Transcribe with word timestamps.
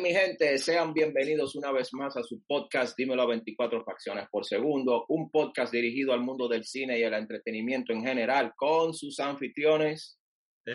mi 0.00 0.12
gente, 0.12 0.56
sean 0.56 0.94
bienvenidos 0.94 1.54
una 1.56 1.72
vez 1.72 1.92
más 1.92 2.16
a 2.16 2.22
su 2.22 2.42
podcast 2.46 2.96
Dímelo 2.96 3.22
a 3.22 3.26
24 3.26 3.84
facciones 3.84 4.28
por 4.30 4.46
segundo, 4.46 5.04
un 5.08 5.30
podcast 5.30 5.72
dirigido 5.72 6.14
al 6.14 6.20
mundo 6.20 6.48
del 6.48 6.64
cine 6.64 6.98
y 6.98 7.02
el 7.02 7.12
entretenimiento 7.12 7.92
en 7.92 8.02
general 8.02 8.54
con 8.56 8.94
sus 8.94 9.20
anfitriones 9.20 10.18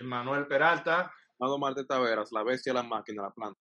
Manuel 0.04 0.46
Peralta. 0.46 1.12
Mado 1.40 1.58
Marte 1.58 1.86
Taveras, 1.86 2.32
la 2.32 2.44
bestia, 2.44 2.74
la 2.74 2.84
máquina, 2.84 3.24
la 3.24 3.32
planta. 3.32 3.60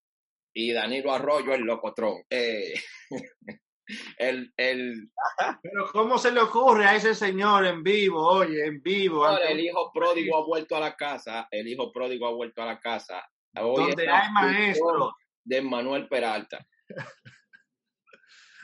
y 0.52 0.72
Danilo 0.72 1.12
Arroyo, 1.12 1.54
el 1.54 1.62
locotrón. 1.62 2.22
Eh, 2.28 2.74
el, 4.18 4.52
el, 4.58 5.10
Pero 5.62 5.86
¿cómo 5.92 6.18
se 6.18 6.30
le 6.30 6.40
ocurre 6.40 6.84
a 6.84 6.96
ese 6.96 7.14
señor 7.14 7.64
en 7.64 7.82
vivo? 7.82 8.20
Oye, 8.20 8.66
en 8.66 8.82
vivo. 8.82 9.24
ante 9.24 9.50
el 9.50 9.60
hijo 9.60 9.90
pródigo 9.94 10.36
ha 10.36 10.44
vuelto 10.44 10.76
a 10.76 10.80
la 10.80 10.94
casa, 10.94 11.48
el 11.50 11.66
hijo 11.68 11.90
pródigo 11.90 12.26
ha 12.26 12.32
vuelto 12.32 12.62
a 12.62 12.66
la 12.66 12.78
casa. 12.78 13.26
Hoy 13.56 13.86
Donde 13.86 14.08
hay 14.08 14.30
maestro. 14.32 15.14
De 15.44 15.62
Manuel 15.62 16.08
Peralta. 16.08 16.66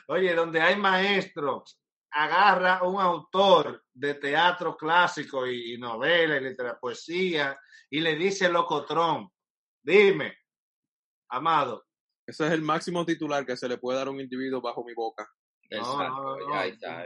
Oye, 0.07 0.33
donde 0.33 0.59
hay 0.59 0.75
maestros, 0.75 1.79
agarra 2.09 2.83
un 2.83 2.99
autor 2.99 3.85
de 3.93 4.15
teatro 4.15 4.75
clásico 4.75 5.47
y, 5.47 5.75
y 5.75 5.77
novela 5.77 6.37
y 6.37 6.41
literatura, 6.41 6.79
poesía 6.79 7.57
y 7.89 8.01
le 8.01 8.15
dice 8.15 8.49
locotrón. 8.49 9.29
Dime, 9.81 10.35
amado. 11.29 11.85
Ese 12.25 12.47
es 12.47 12.51
el 12.53 12.61
máximo 12.61 13.05
titular 13.05 13.45
que 13.45 13.57
se 13.57 13.67
le 13.67 13.77
puede 13.77 13.97
dar 13.97 14.07
a 14.07 14.11
un 14.11 14.19
individuo 14.19 14.61
bajo 14.61 14.83
mi 14.83 14.93
boca. 14.93 15.29
Exacto, 15.69 16.37
no, 16.37 16.53
ya 16.53 16.65
está. 16.65 17.05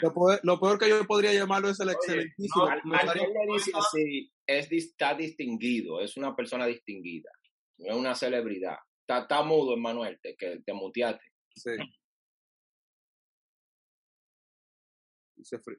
Lo 0.00 0.14
peor, 0.14 0.40
lo 0.42 0.58
peor 0.58 0.78
que 0.78 0.88
yo 0.88 1.06
podría 1.06 1.34
llamarlo 1.34 1.68
es 1.68 1.78
el 1.80 1.88
Oye, 1.88 1.96
excelentísimo. 1.96 2.64
no, 2.84 2.96
Al, 2.96 3.08
al 3.08 3.18
le 3.18 3.52
dice 3.52 3.70
así, 3.74 4.32
es, 4.46 4.72
está 4.72 5.14
distinguido, 5.14 6.00
es 6.00 6.16
una 6.16 6.34
persona 6.34 6.66
distinguida, 6.66 7.30
es 7.78 7.94
una 7.94 8.14
celebridad. 8.14 8.76
Está, 9.00 9.22
está 9.22 9.42
mudo, 9.42 9.74
Emanuel, 9.74 10.18
te, 10.20 10.36
que 10.36 10.60
te 10.64 10.72
muteaste. 10.72 11.24
Sí. 11.54 11.70
Dice 15.36 15.58
frío. 15.58 15.78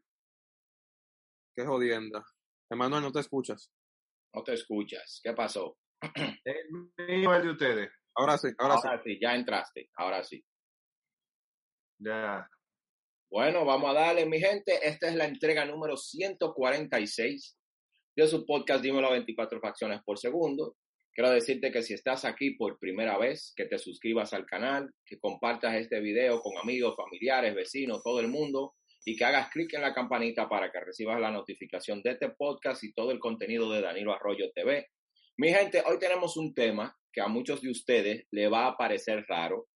Qué 1.56 1.66
jodienda. 1.66 2.24
Emanuel, 2.70 3.04
no 3.04 3.12
te 3.12 3.20
escuchas. 3.20 3.72
No 4.34 4.44
te 4.44 4.54
escuchas. 4.54 5.20
¿Qué 5.24 5.34
pasó? 5.34 5.78
El 6.46 7.18
mío 7.18 7.34
es 7.34 7.44
de 7.44 7.50
ustedes. 7.50 7.92
Ahora 8.16 8.38
sí, 8.38 8.48
ahora, 8.58 8.76
Ahora 8.76 9.02
sí, 9.04 9.20
ya 9.22 9.36
entraste, 9.36 9.90
ahora 9.96 10.24
sí. 10.24 10.44
Ya. 12.00 12.50
Bueno, 13.30 13.66
vamos 13.66 13.92
a 13.92 13.94
darle, 13.94 14.26
mi 14.26 14.40
gente. 14.40 14.88
Esta 14.88 15.08
es 15.10 15.16
la 15.16 15.26
entrega 15.26 15.66
número 15.66 15.98
146 15.98 17.58
de 18.16 18.28
su 18.28 18.46
podcast 18.46 18.82
Dímelo 18.82 19.08
a 19.08 19.12
24 19.12 19.60
facciones 19.60 20.02
por 20.04 20.18
segundo. 20.18 20.76
Quiero 21.18 21.32
decirte 21.32 21.72
que 21.72 21.82
si 21.82 21.96
estás 21.96 22.26
aquí 22.26 22.52
por 22.52 22.78
primera 22.78 23.18
vez, 23.18 23.52
que 23.56 23.66
te 23.66 23.80
suscribas 23.80 24.34
al 24.34 24.46
canal, 24.46 24.94
que 25.04 25.18
compartas 25.18 25.74
este 25.74 26.00
video 26.00 26.40
con 26.42 26.56
amigos, 26.60 26.96
familiares, 26.96 27.56
vecinos, 27.56 28.04
todo 28.04 28.20
el 28.20 28.28
mundo 28.28 28.76
y 29.04 29.16
que 29.16 29.26
hagas 29.26 29.50
clic 29.50 29.74
en 29.74 29.82
la 29.82 29.96
campanita 29.96 30.48
para 30.48 30.72
que 30.72 30.80
recibas 30.80 31.20
la 31.20 31.32
notificación 31.32 32.04
de 32.04 32.12
este 32.12 32.30
podcast 32.30 32.84
y 32.84 32.94
todo 32.94 33.10
el 33.10 33.18
contenido 33.18 33.72
de 33.72 33.82
Danilo 33.82 34.14
Arroyo 34.14 34.52
TV. 34.54 34.90
Mi 35.38 35.50
gente, 35.50 35.82
hoy 35.88 35.98
tenemos 35.98 36.38
un 36.38 36.54
tema 36.54 36.96
que 37.12 37.22
a 37.22 37.28
muchos 37.28 37.64
de 37.64 37.72
ustedes 37.72 38.28
le 38.30 38.48
va 38.48 38.68
a 38.68 38.78
parecer 38.78 39.26
raro, 39.28 39.70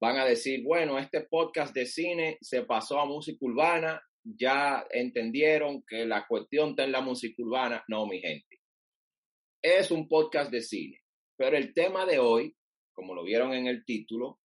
van 0.00 0.16
a 0.16 0.24
decir, 0.24 0.62
bueno, 0.64 0.98
este 0.98 1.26
podcast 1.28 1.74
de 1.74 1.84
cine 1.84 2.38
se 2.40 2.62
pasó 2.62 2.98
a 2.98 3.04
música 3.04 3.40
urbana, 3.42 4.00
ya 4.24 4.86
entendieron 4.88 5.84
que 5.86 6.06
la 6.06 6.26
cuestión 6.26 6.70
está 6.70 6.84
en 6.84 6.92
la 6.92 7.02
música 7.02 7.42
urbana. 7.42 7.84
No, 7.88 8.06
mi 8.06 8.22
gente. 8.22 8.55
Es 9.68 9.90
un 9.90 10.06
podcast 10.06 10.52
de 10.52 10.62
cine, 10.62 11.02
pero 11.36 11.56
el 11.56 11.74
tema 11.74 12.06
de 12.06 12.20
hoy, 12.20 12.56
como 12.92 13.16
lo 13.16 13.24
vieron 13.24 13.52
en 13.52 13.66
el 13.66 13.84
título, 13.84 14.38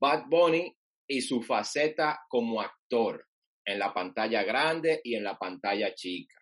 Bad 0.00 0.24
Bunny 0.28 0.76
y 1.06 1.20
su 1.20 1.40
faceta 1.40 2.18
como 2.28 2.60
actor 2.60 3.28
en 3.64 3.78
la 3.78 3.94
pantalla 3.94 4.42
grande 4.42 5.00
y 5.04 5.14
en 5.14 5.22
la 5.22 5.38
pantalla 5.38 5.94
chica. 5.94 6.34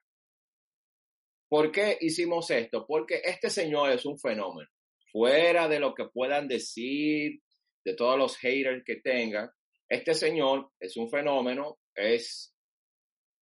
¿Por 1.51 1.71
qué 1.71 1.99
hicimos 2.01 2.51
esto? 2.51 2.87
Porque 2.87 3.21
este 3.23 3.51
señor 3.51 3.91
es 3.91 4.07
un 4.07 4.19
fenómeno. 4.19 4.71
Fuera 5.13 5.69
de 5.69 5.81
lo 5.81 5.95
que 5.95 6.07
puedan 6.07 6.49
decir 6.49 7.43
de 7.85 7.95
todos 7.95 8.17
los 8.17 8.39
haters 8.39 8.83
que 8.87 9.03
tengan, 9.03 9.51
este 9.87 10.15
señor 10.15 10.73
es 10.81 10.97
un 10.97 11.11
fenómeno, 11.11 11.79
es 11.95 12.55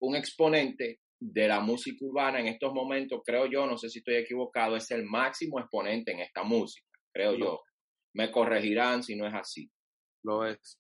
un 0.01 0.17
exponente 0.17 1.03
de 1.21 1.49
la 1.49 1.61
música 1.61 2.05
urbana 2.05 2.41
en 2.41 2.49
estos 2.49 2.73
momentos, 2.73 3.23
creo 3.25 3.47
yo, 3.47 3.67
no 3.67 3.77
sé 3.77 3.89
si 3.89 3.99
estoy 3.99 4.17
equivocado, 4.17 4.77
es 4.77 4.91
el 4.91 5.05
máximo 5.05 5.59
exponente 5.59 6.13
en 6.13 6.21
esta 6.21 6.43
música, 6.43 6.87
creo 7.13 7.37
yo. 7.37 7.61
Me 8.15 8.31
corregirán 8.31 9.03
si 9.03 9.17
no 9.17 9.27
es 9.27 9.35
así. 9.35 9.71
lo 10.25 10.47
es. 10.47 10.79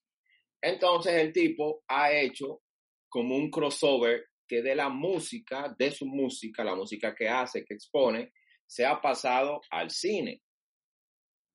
Entonces 0.62 1.14
el 1.14 1.32
tipo 1.32 1.82
ha 1.88 2.12
hecho 2.12 2.62
como 3.08 3.36
un 3.36 3.50
crossover 3.50 4.26
que 4.46 4.62
de 4.62 4.74
la 4.74 4.88
música, 4.88 5.74
de 5.78 5.90
su 5.90 6.06
música, 6.06 6.64
la 6.64 6.74
música 6.74 7.14
que 7.14 7.28
hace, 7.28 7.64
que 7.64 7.74
expone, 7.74 8.32
se 8.66 8.84
ha 8.84 9.00
pasado 9.00 9.60
al 9.70 9.90
cine. 9.90 10.42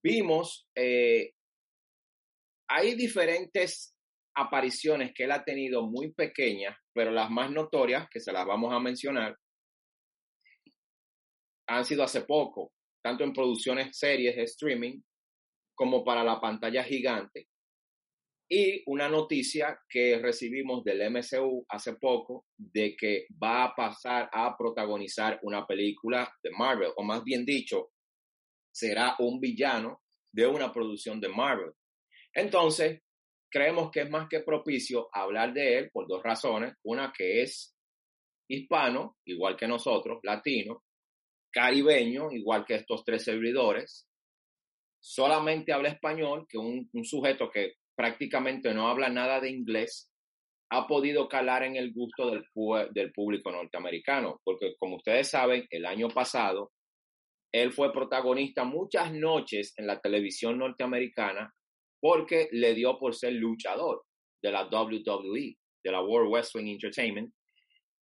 Vimos, 0.04 0.68
eh, 0.76 1.34
hay 2.68 2.96
diferentes 2.96 3.96
apariciones 4.36 5.14
que 5.14 5.24
él 5.26 5.32
ha 5.32 5.44
tenido 5.44 5.84
muy 5.88 6.14
pequeñas, 6.14 6.78
pero 6.94 7.12
las 7.12 7.30
más 7.30 7.52
notorias, 7.52 8.08
que 8.10 8.20
se 8.20 8.32
las 8.32 8.46
vamos 8.46 8.74
a 8.74 8.80
mencionar, 8.80 9.38
han 11.68 11.86
sido 11.86 12.04
hace 12.04 12.22
poco, 12.22 12.72
tanto 13.04 13.24
en 13.24 13.34
producciones 13.34 13.98
series 13.98 14.36
de 14.36 14.44
streaming 14.44 15.02
como 15.76 16.04
para 16.04 16.24
la 16.24 16.40
pantalla 16.40 16.84
gigante. 16.84 17.48
Y 18.50 18.84
una 18.86 19.10
noticia 19.10 19.80
que 19.90 20.20
recibimos 20.20 20.84
del 20.84 21.10
MCU 21.10 21.66
hace 21.70 21.96
poco 21.96 22.46
de 22.58 22.96
que 22.96 23.26
va 23.42 23.64
a 23.64 23.76
pasar 23.76 24.30
a 24.32 24.56
protagonizar 24.58 25.40
una 25.44 25.66
película 25.66 26.32
de 26.44 26.52
Marvel, 26.52 26.92
o 26.98 27.04
más 27.04 27.24
bien 27.24 27.46
dicho, 27.46 27.92
será 28.72 29.16
un 29.20 29.40
villano 29.40 30.02
de 30.32 30.46
una 30.46 30.72
producción 30.72 31.20
de 31.20 31.30
Marvel. 31.30 31.72
Entonces, 32.34 33.02
creemos 33.54 33.92
que 33.92 34.02
es 34.02 34.10
más 34.10 34.28
que 34.28 34.40
propicio 34.40 35.10
hablar 35.14 35.54
de 35.54 35.78
él 35.78 35.92
por 35.94 36.08
dos 36.08 36.24
razones. 36.24 36.74
Una 36.84 37.14
que 37.16 37.44
es 37.44 37.76
hispano, 38.50 39.18
igual 39.26 39.56
que 39.56 39.68
nosotros, 39.68 40.20
latino, 40.24 40.84
caribeño, 41.52 42.32
igual 42.32 42.66
que 42.66 42.76
estos 42.76 43.06
tres 43.06 43.24
servidores, 43.24 44.08
solamente 45.00 45.72
habla 45.72 45.90
español, 45.90 46.48
que 46.50 46.58
un, 46.58 46.90
sujeto 47.04 47.52
que 47.52 47.74
prácticamente 47.96 48.74
no 48.74 48.88
habla 48.88 49.10
nada 49.10 49.40
de 49.40 49.52
inglés, 49.52 50.10
ha 50.72 50.88
podido 50.88 51.28
calar 51.28 51.62
en 51.62 51.76
el 51.76 51.94
gusto 51.94 52.32
del, 52.32 52.44
del 52.92 53.12
público 53.14 53.52
norteamericano, 53.52 54.42
porque 54.44 54.74
como 54.80 54.96
ustedes 54.96 55.30
saben, 55.30 55.68
el 55.70 55.86
año 55.86 56.08
pasado, 56.08 56.72
él 57.54 57.72
fue 57.72 57.94
protagonista 57.94 58.64
muchas 58.64 59.14
noches 59.14 59.76
en 59.78 59.86
la 59.86 60.02
televisión 60.02 60.58
norteamericana 60.58 61.54
porque 62.04 62.50
le 62.52 62.74
dio 62.74 63.00
por 63.00 63.16
ser 63.16 63.32
luchador 63.32 64.04
de 64.42 64.52
la 64.52 64.68
WWE, 64.68 65.58
de 65.82 65.90
la 65.90 66.02
World 66.02 66.34
Wrestling 66.34 66.74
Entertainment. 66.74 67.34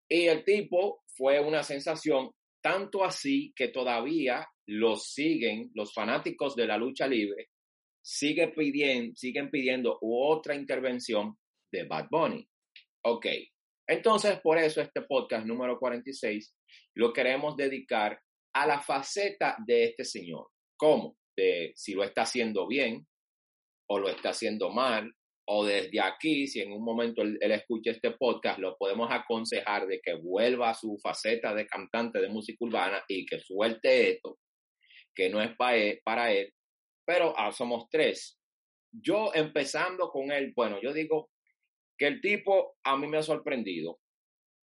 Y 0.09 0.25
el 0.25 0.43
tipo 0.43 1.03
fue 1.05 1.39
una 1.39 1.61
sensación, 1.61 2.31
tanto 2.63 3.03
así 3.03 3.53
que 3.55 3.67
todavía 3.67 4.47
los 4.65 5.11
siguen, 5.11 5.69
los 5.75 5.93
fanáticos 5.93 6.55
de 6.55 6.65
la 6.65 6.77
lucha 6.77 7.07
libre, 7.07 7.49
sigue 8.01 8.47
pidiendo, 8.47 9.13
siguen 9.15 9.51
pidiendo 9.51 9.99
otra 10.01 10.55
intervención 10.55 11.37
de 11.71 11.83
Bad 11.83 12.07
Bunny. 12.09 12.49
Ok, 13.03 13.27
entonces 13.87 14.41
por 14.41 14.57
eso 14.57 14.81
este 14.81 15.03
podcast 15.03 15.45
número 15.45 15.77
46 15.77 16.55
lo 16.95 17.13
queremos 17.13 17.55
dedicar 17.55 18.19
a 18.53 18.65
la 18.65 18.81
faceta 18.81 19.57
de 19.63 19.83
este 19.83 20.05
señor. 20.05 20.47
¿Cómo? 20.75 21.17
Si 21.75 21.93
lo 21.93 22.03
está 22.03 22.23
haciendo 22.23 22.65
bien 22.67 23.05
o 23.91 23.99
lo 23.99 24.07
está 24.09 24.29
haciendo 24.29 24.69
mal 24.69 25.13
o 25.53 25.65
desde 25.65 25.99
aquí, 25.99 26.47
si 26.47 26.61
en 26.61 26.71
un 26.71 26.81
momento 26.81 27.21
él, 27.23 27.37
escucha 27.41 27.91
este 27.91 28.11
podcast, 28.11 28.57
lo 28.59 28.77
podemos 28.77 29.09
aconsejar 29.11 29.85
de 29.85 29.99
que 29.99 30.13
vuelva 30.13 30.69
a 30.69 30.73
su 30.73 30.97
faceta 30.97 31.53
de 31.53 31.67
cantante 31.67 32.21
de 32.21 32.29
música 32.29 32.63
urbana 32.63 33.03
y 33.09 33.25
que 33.25 33.39
suelte 33.39 34.11
esto, 34.11 34.39
que 35.13 35.29
no 35.29 35.41
es 35.41 35.53
pa 35.57 35.75
él- 35.75 35.99
para 36.05 36.31
él, 36.31 36.53
pero 37.05 37.33
ah, 37.37 37.51
somos 37.51 37.89
tres. 37.89 38.39
Yo 38.93 39.31
empezando 39.33 40.09
con 40.09 40.31
él, 40.31 40.53
bueno, 40.55 40.79
yo 40.81 40.93
digo 40.93 41.29
que 41.97 42.07
el 42.07 42.21
tipo 42.21 42.77
a 42.85 42.95
mí 42.95 43.07
me 43.07 43.17
ha 43.17 43.23
sorprendido. 43.23 43.99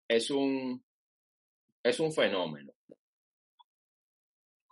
Es 0.07 0.31
un, 0.31 0.83
es 1.83 1.99
un 1.99 2.11
fenómeno. 2.11 2.73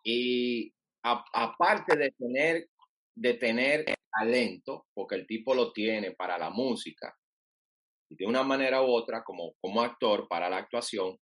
Y 0.04 0.74
aparte 1.04 1.95
de 1.95 2.12
tener, 2.12 2.69
de 3.17 3.33
tener 3.33 3.85
talento, 4.11 4.85
porque 4.93 5.15
el 5.15 5.25
tipo 5.25 5.53
lo 5.53 5.71
tiene 5.71 6.11
para 6.11 6.37
la 6.37 6.49
música, 6.49 7.15
y 8.09 8.15
de 8.15 8.25
una 8.25 8.43
manera 8.43 8.81
u 8.81 8.87
otra 8.87 9.23
como, 9.23 9.53
como 9.59 9.81
actor 9.81 10.27
para 10.27 10.49
la 10.49 10.57
actuación, 10.57 11.17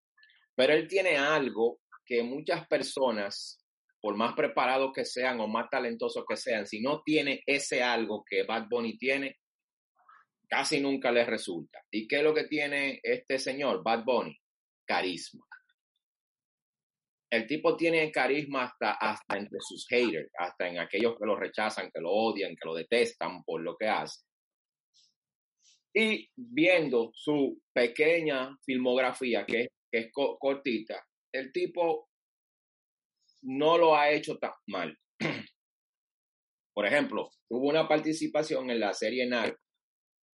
pero 0.56 0.74
él 0.74 0.88
tiene 0.88 1.18
algo 1.18 1.80
que 2.06 2.22
muchas 2.22 2.68
personas, 2.68 3.58
por 4.00 4.16
más 4.16 4.36
preparados 4.36 4.92
que 4.94 5.06
sean 5.06 5.40
o 5.40 5.48
más 5.48 5.70
talentosos 5.70 6.24
que 6.28 6.38
sean, 6.38 6.68
si 6.68 6.82
no 6.82 7.02
tiene 7.04 7.42
ese 7.46 7.82
algo 7.82 8.24
que 8.24 8.44
Bad 8.44 8.68
Bunny 8.70 8.98
tiene, 8.98 9.40
casi 10.48 10.80
nunca 10.80 11.12
les 11.12 11.26
resulta. 11.26 11.80
¿Y 11.90 12.08
qué 12.08 12.18
es 12.18 12.24
lo 12.24 12.34
que 12.34 12.44
tiene 12.44 13.00
este 13.02 13.40
señor, 13.40 13.84
Bad 13.84 14.04
Bunny? 14.04 14.38
Carisma. 14.86 15.46
El 17.32 17.48
tipo 17.48 17.76
tiene 17.76 18.12
carisma 18.12 18.64
hasta, 18.64 18.92
hasta 18.94 19.38
entre 19.38 19.60
sus 19.60 19.88
haters, 19.88 20.30
hasta 20.38 20.68
en 20.68 20.80
aquellos 20.80 21.18
que 21.18 21.26
lo 21.26 21.36
rechazan, 21.36 21.90
que 21.92 22.02
lo 22.02 22.12
odian, 22.12 22.56
que 22.56 22.66
lo 22.66 22.76
detestan 22.76 23.44
por 23.44 23.62
lo 23.62 23.76
que 23.76 23.88
hace. 23.88 24.22
Y 25.94 26.30
viendo 26.36 27.12
su 27.14 27.62
pequeña 27.74 28.56
filmografía, 28.66 29.46
que 29.46 29.70
es, 29.92 30.12
cortita, 30.12 31.02
el 31.34 31.54
tipo 31.54 32.10
no 33.44 33.78
lo 33.78 33.96
ha 33.96 34.12
hecho 34.12 34.38
tan 34.38 34.52
mal. 34.68 34.98
Por 36.74 36.86
ejemplo, 36.86 37.30
tuvo 37.48 37.70
una 37.70 37.88
participación 37.88 38.70
en 38.70 38.82
la 38.82 38.94
serie 38.94 39.26
Narcos, 39.26 39.62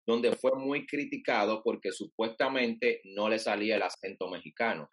donde 0.05 0.35
fue 0.35 0.51
muy 0.55 0.85
criticado 0.85 1.61
porque 1.63 1.91
supuestamente 1.91 3.01
no 3.05 3.27
le 3.27 3.39
salía 3.39 3.77
el 3.77 3.81
acento 3.81 4.29
mexicano. 4.29 4.87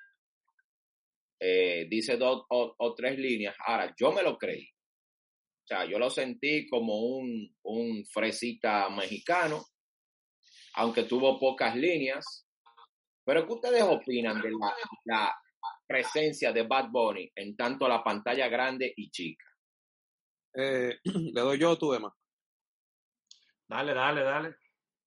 Eh, 1.46 1.86
dice 1.90 2.16
dos 2.16 2.46
o, 2.48 2.74
o 2.78 2.94
tres 2.94 3.18
líneas. 3.18 3.54
Ahora, 3.66 3.94
yo 4.00 4.12
me 4.12 4.22
lo 4.22 4.38
creí. 4.38 4.66
O 4.66 5.66
sea, 5.66 5.84
yo 5.84 5.98
lo 5.98 6.08
sentí 6.08 6.66
como 6.66 6.98
un, 7.00 7.54
un 7.64 8.06
fresita 8.06 8.88
mexicano, 8.88 9.62
aunque 10.76 11.02
tuvo 11.02 11.38
pocas 11.38 11.76
líneas. 11.76 12.48
Pero 13.26 13.46
¿qué 13.46 13.52
ustedes 13.52 13.82
opinan 13.82 14.40
de 14.40 14.52
la, 14.52 14.74
la 15.04 15.36
presencia 15.86 16.50
de 16.50 16.62
Bad 16.62 16.88
Bunny 16.90 17.30
en 17.34 17.54
tanto 17.54 17.86
la 17.88 18.02
pantalla 18.02 18.48
grande 18.48 18.94
y 18.96 19.10
chica? 19.10 19.44
Eh, 20.54 20.98
le 21.04 21.40
doy 21.42 21.58
yo 21.58 21.76
tú, 21.76 21.92
Emma. 21.92 22.10
Dale, 23.68 23.92
dale, 23.92 24.22
dale. 24.22 24.56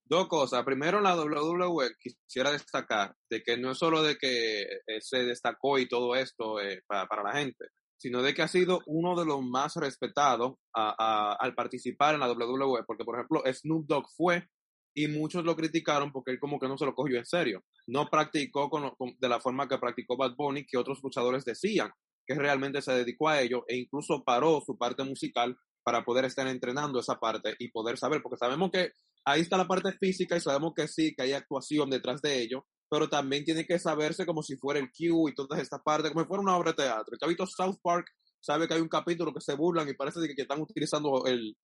Dos 0.08 0.26
cosas. 0.28 0.64
Primero, 0.64 1.00
la 1.00 1.14
WWE 1.14 1.90
quisiera 2.00 2.50
destacar 2.50 3.14
de 3.28 3.42
que 3.42 3.56
no 3.58 3.72
es 3.72 3.78
solo 3.78 4.02
de 4.02 4.16
que 4.16 4.62
eh, 4.62 5.00
se 5.00 5.18
destacó 5.24 5.78
y 5.78 5.86
todo 5.88 6.14
esto 6.16 6.60
eh, 6.60 6.82
para, 6.86 7.06
para 7.06 7.22
la 7.24 7.32
gente, 7.32 7.66
sino 7.98 8.22
de 8.22 8.32
que 8.32 8.40
ha 8.42 8.48
sido 8.48 8.80
uno 8.86 9.18
de 9.18 9.26
los 9.26 9.42
más 9.42 9.74
respetados 9.76 10.54
a- 10.74 10.94
a- 10.98 11.34
al 11.34 11.54
participar 11.54 12.14
en 12.14 12.20
la 12.20 12.32
WWE. 12.32 12.84
Porque, 12.86 13.04
por 13.04 13.16
ejemplo, 13.16 13.42
Snoop 13.52 13.86
Dogg 13.86 14.06
fue 14.16 14.48
y 14.94 15.08
muchos 15.08 15.44
lo 15.44 15.54
criticaron 15.54 16.10
porque 16.10 16.30
él 16.32 16.40
como 16.40 16.58
que 16.58 16.68
no 16.68 16.78
se 16.78 16.86
lo 16.86 16.94
cogió 16.94 17.18
en 17.18 17.26
serio. 17.26 17.62
No 17.86 18.08
practicó 18.08 18.70
con 18.70 18.90
con- 18.96 19.14
de 19.18 19.28
la 19.28 19.40
forma 19.40 19.68
que 19.68 19.76
practicó 19.78 20.16
Bad 20.16 20.36
Bunny, 20.36 20.64
que 20.66 20.78
otros 20.78 21.00
luchadores 21.02 21.44
decían 21.44 21.90
que 22.26 22.34
realmente 22.34 22.80
se 22.82 22.92
dedicó 22.92 23.28
a 23.28 23.40
ello 23.42 23.64
e 23.68 23.76
incluso 23.76 24.24
paró 24.24 24.62
su 24.64 24.76
parte 24.78 25.02
musical 25.04 25.56
para 25.82 26.04
poder 26.04 26.24
estar 26.26 26.46
entrenando 26.48 26.98
esa 27.00 27.18
parte 27.18 27.54
y 27.58 27.70
poder 27.70 27.96
saber, 27.96 28.20
porque 28.22 28.36
sabemos 28.36 28.70
que 28.70 28.92
ahí 29.30 29.42
está 29.42 29.56
la 29.56 29.66
parte 29.66 29.92
física 29.92 30.36
y 30.36 30.40
sabemos 30.40 30.72
que 30.74 30.88
sí, 30.88 31.14
que 31.14 31.22
hay 31.22 31.32
actuación 31.32 31.90
detrás 31.90 32.20
de 32.22 32.40
ello, 32.40 32.66
pero 32.90 33.08
también 33.08 33.44
tiene 33.44 33.66
que 33.66 33.78
saberse 33.78 34.24
como 34.24 34.42
si 34.42 34.56
fuera 34.56 34.80
el 34.80 34.90
cue 34.90 35.30
y 35.30 35.34
todas 35.34 35.60
estas 35.60 35.80
partes, 35.82 36.10
como 36.10 36.22
si 36.22 36.28
fuera 36.28 36.42
una 36.42 36.56
obra 36.56 36.72
de 36.72 36.82
teatro. 36.82 37.16
El 37.20 37.36
que 37.36 37.46
South 37.46 37.78
Park 37.82 38.06
sabe 38.40 38.66
que 38.66 38.74
hay 38.74 38.80
un 38.80 38.88
capítulo 38.88 39.32
que 39.32 39.40
se 39.40 39.54
burlan 39.54 39.88
y 39.88 39.94
parece 39.94 40.20
que 40.34 40.42
están 40.42 40.60
utilizando 40.60 41.26
el, 41.26 41.56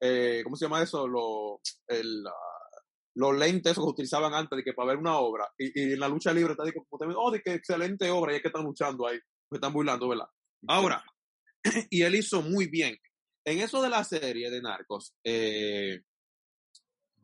eh, 0.00 0.42
¿cómo 0.44 0.56
se 0.56 0.66
llama 0.66 0.82
eso? 0.82 1.06
El, 1.88 2.26
ah, 2.26 2.80
los 3.14 3.36
lentes 3.36 3.74
que 3.74 3.80
utilizaban 3.80 4.34
antes 4.34 4.56
de 4.58 4.62
que 4.62 4.74
para 4.74 4.88
ver 4.88 4.98
una 4.98 5.18
obra. 5.18 5.48
Y, 5.56 5.92
en 5.92 6.00
la 6.00 6.08
lucha 6.08 6.32
libre 6.32 6.52
está 6.52 6.64
de 6.64 6.72
que, 6.72 6.80
oh, 6.90 7.30
de 7.30 7.42
excelente 7.44 8.10
obra, 8.10 8.32
y 8.32 8.36
es 8.36 8.42
que 8.42 8.48
están 8.48 8.64
luchando 8.64 9.06
ahí, 9.06 9.18
se 9.48 9.56
están 9.56 9.72
burlando, 9.72 10.08
¿verdad? 10.08 10.26
Ahora, 10.68 11.02
y 11.90 12.02
él 12.02 12.14
hizo 12.14 12.42
muy 12.42 12.66
bien. 12.66 12.96
En 13.44 13.60
eso 13.60 13.80
de 13.80 13.88
la 13.88 14.02
serie 14.02 14.50
de 14.50 14.60
Narcos, 14.60 15.14
eh, 15.24 16.02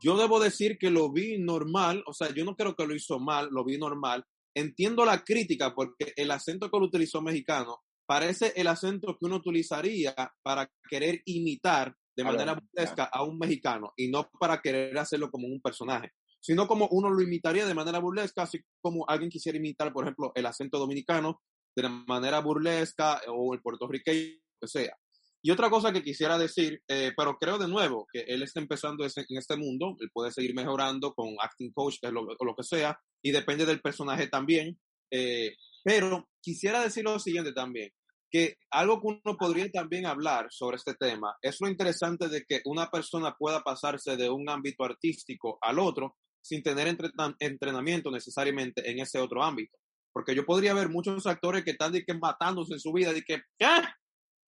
yo 0.02 0.16
debo 0.16 0.40
decir 0.40 0.78
que 0.78 0.90
lo 0.90 1.12
vi 1.12 1.38
normal, 1.38 2.02
o 2.06 2.12
sea, 2.12 2.34
yo 2.34 2.44
no 2.44 2.56
creo 2.56 2.74
que 2.74 2.86
lo 2.86 2.94
hizo 2.94 3.20
mal, 3.20 3.48
lo 3.50 3.64
vi 3.64 3.78
normal. 3.78 4.24
Entiendo 4.54 5.04
la 5.04 5.22
crítica 5.22 5.74
porque 5.74 6.12
el 6.16 6.30
acento 6.30 6.70
que 6.70 6.78
lo 6.78 6.86
utilizó 6.86 7.22
mexicano 7.22 7.82
parece 8.04 8.52
el 8.56 8.66
acento 8.66 9.16
que 9.18 9.26
uno 9.26 9.36
utilizaría 9.36 10.14
para 10.42 10.70
querer 10.90 11.22
imitar 11.24 11.94
de 12.14 12.24
manera 12.24 12.54
burlesca 12.54 13.04
a 13.04 13.22
un 13.22 13.38
mexicano 13.38 13.94
y 13.96 14.08
no 14.08 14.28
para 14.38 14.60
querer 14.60 14.98
hacerlo 14.98 15.30
como 15.30 15.46
un 15.46 15.60
personaje, 15.62 16.10
sino 16.40 16.66
como 16.66 16.88
uno 16.90 17.08
lo 17.08 17.22
imitaría 17.22 17.64
de 17.64 17.74
manera 17.74 18.00
burlesca, 18.00 18.42
así 18.42 18.60
como 18.82 19.08
alguien 19.08 19.30
quisiera 19.30 19.56
imitar, 19.56 19.92
por 19.92 20.04
ejemplo, 20.04 20.32
el 20.34 20.44
acento 20.44 20.78
dominicano 20.78 21.40
de 21.74 21.88
manera 21.88 22.40
burlesca 22.40 23.22
o 23.28 23.54
el 23.54 23.62
puertorriqueño, 23.62 24.34
lo 24.34 24.60
que 24.60 24.68
sea. 24.68 24.98
Y 25.44 25.50
otra 25.50 25.68
cosa 25.70 25.92
que 25.92 26.02
quisiera 26.02 26.38
decir, 26.38 26.80
eh, 26.88 27.12
pero 27.16 27.36
creo 27.36 27.58
de 27.58 27.66
nuevo 27.68 28.06
que 28.12 28.20
él 28.20 28.42
está 28.42 28.60
empezando 28.60 29.04
ese- 29.04 29.24
en 29.28 29.38
este 29.38 29.56
mundo, 29.56 29.96
él 30.00 30.08
puede 30.12 30.30
seguir 30.30 30.54
mejorando 30.54 31.12
con 31.14 31.34
acting 31.40 31.72
coach 31.72 31.96
o 32.02 32.10
lo, 32.12 32.22
lo 32.24 32.54
que 32.56 32.62
sea, 32.62 32.98
y 33.22 33.32
depende 33.32 33.66
del 33.66 33.80
personaje 33.80 34.28
también. 34.28 34.78
eh, 35.14 35.54
pero 35.84 36.28
quisiera 36.40 36.80
decir 36.80 37.04
lo 37.04 37.18
siguiente 37.18 37.52
también, 37.52 37.90
que 38.30 38.56
algo 38.70 38.98
que 39.00 39.08
uno 39.08 39.36
podría 39.36 39.68
también 39.70 40.06
hablar 40.06 40.46
sobre 40.50 40.76
este 40.78 40.94
tema 40.94 41.36
es 41.42 41.58
lo 41.60 41.68
interesante 41.68 42.28
de 42.28 42.44
que 42.48 42.62
una 42.64 42.88
persona 42.88 43.34
pueda 43.38 43.62
pasarse 43.62 44.16
de 44.16 44.30
un 44.30 44.48
ámbito 44.48 44.84
artístico 44.84 45.58
al 45.60 45.78
otro 45.80 46.16
sin 46.40 46.62
tener 46.62 46.86
entrena- 46.88 47.36
entrenamiento 47.40 48.10
necesariamente 48.10 48.90
en 48.90 49.00
ese 49.00 49.18
otro 49.18 49.42
ámbito. 49.42 49.76
Porque 50.14 50.34
yo 50.34 50.46
podría 50.46 50.72
ver 50.72 50.88
muchos 50.88 51.26
actores 51.26 51.62
que 51.62 51.72
están 51.72 51.92
de 51.92 52.04
que 52.04 52.14
matándose 52.14 52.72
en 52.74 52.80
su 52.80 52.92
vida, 52.92 53.12
de 53.12 53.22
que, 53.22 53.42
¿qué? 53.58 53.66